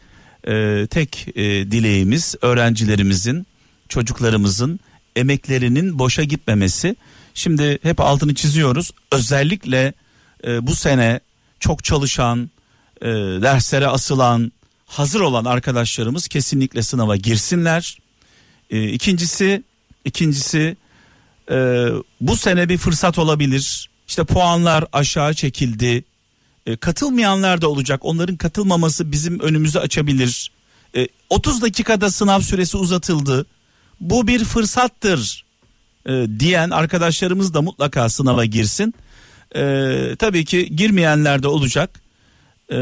E, 0.48 0.88
tek 0.88 1.28
e, 1.36 1.44
dileğimiz 1.72 2.36
öğrencilerimizin, 2.42 3.48
çocuklarımızın 3.90 4.80
emeklerinin 5.16 6.00
boşa 6.00 6.24
gitmemesi. 6.24 6.96
Şimdi 7.34 7.80
hep 7.84 8.00
altını 8.00 8.36
çiziyoruz. 8.36 8.92
Özellikle 9.12 9.94
e, 10.48 10.68
bu 10.68 10.76
sene 10.76 11.20
çok 11.60 11.84
çalışan, 11.84 12.50
e, 13.02 13.08
derslere 13.42 13.88
asılan, 13.88 14.52
hazır 14.86 15.22
olan 15.22 15.46
arkadaşlarımız 15.46 16.28
kesinlikle 16.28 16.84
sınava 16.84 17.16
girsinler. 17.16 17.98
E, 18.72 18.90
ikincisi, 18.90 19.64
ikincisi 20.06 20.78
e, 21.52 21.88
bu 22.22 22.38
sene 22.38 22.70
bir 22.70 22.78
fırsat 22.78 23.20
olabilir. 23.20 23.90
İşte 24.08 24.24
puanlar 24.24 24.86
aşağı 24.94 25.34
çekildi. 25.34 26.04
E, 26.68 26.76
katılmayanlar 26.76 27.62
da 27.62 27.70
olacak. 27.70 28.00
Onların 28.04 28.36
katılmaması 28.36 29.12
bizim 29.12 29.40
önümüzü 29.40 29.80
açabilir. 29.80 30.52
E, 30.96 31.08
30 31.30 31.62
dakikada 31.62 32.12
sınav 32.12 32.40
süresi 32.42 32.78
uzatıldı. 32.78 33.46
Bu 34.00 34.28
bir 34.28 34.44
fırsattır 34.44 35.46
e, 36.06 36.28
diyen 36.40 36.70
arkadaşlarımız 36.70 37.54
da 37.54 37.62
mutlaka 37.62 38.10
sınava 38.10 38.46
girsin. 38.46 38.94
E, 39.56 40.16
tabii 40.20 40.46
ki 40.46 40.76
girmeyenler 40.76 41.44
de 41.44 41.48
olacak. 41.48 42.02
E, 42.72 42.78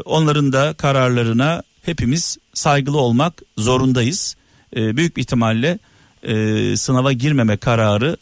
onların 0.00 0.52
da 0.52 0.72
kararlarına 0.72 1.62
hepimiz 1.82 2.38
saygılı 2.54 2.98
olmak 2.98 3.42
zorundayız. 3.58 4.36
E, 4.76 4.96
büyük 4.96 5.16
bir 5.16 5.22
ihtimalle 5.22 5.78
e, 6.22 6.76
sınava 6.76 7.12
girmeme 7.12 7.56
kararı 7.56 8.16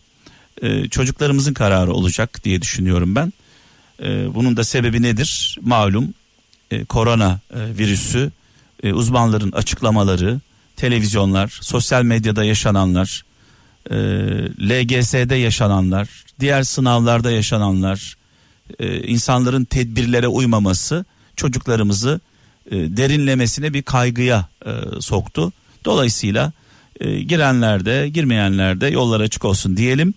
e, 0.63 0.89
çocuklarımızın 0.89 1.55
kararı 1.55 1.93
olacak 1.93 2.45
diye 2.45 2.63
düşünüyorum 2.63 3.15
ben. 3.15 3.33
E, 4.03 4.35
bunun 4.35 4.57
da 4.57 4.65
sebebi 4.65 5.03
nedir? 5.03 5.59
Malum 5.61 6.15
e, 6.71 6.85
korona 6.85 7.41
e, 7.55 7.79
virüsü, 7.79 8.31
e, 8.83 8.93
uzmanların 8.93 9.53
açıklamaları, 9.53 10.41
televizyonlar, 10.77 11.59
sosyal 11.63 12.03
medyada 12.03 12.45
yaşananlar, 12.45 13.25
LGS'de 14.61 15.35
yaşananlar, 15.35 16.09
diğer 16.41 16.63
sınavlarda 16.63 17.31
yaşananlar, 17.31 18.17
insanların 19.05 19.65
tedbirlere 19.65 20.29
uymaması 20.29 21.05
çocuklarımızı 21.37 22.21
derinlemesine 22.71 23.75
bir 23.75 23.83
kaygıya 23.83 24.49
soktu. 25.01 25.53
Dolayısıyla 25.85 26.53
e, 27.01 27.21
girenler 27.21 27.85
de 27.85 28.09
girmeyenler 28.09 28.81
de 28.81 28.87
yollar 28.87 29.21
açık 29.21 29.45
olsun 29.45 29.77
diyelim. 29.77 30.15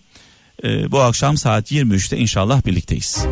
Bu 0.64 1.00
akşam 1.00 1.36
saat 1.36 1.72
23'te 1.72 2.18
inşallah 2.18 2.66
birlikteyiz. 2.66 3.26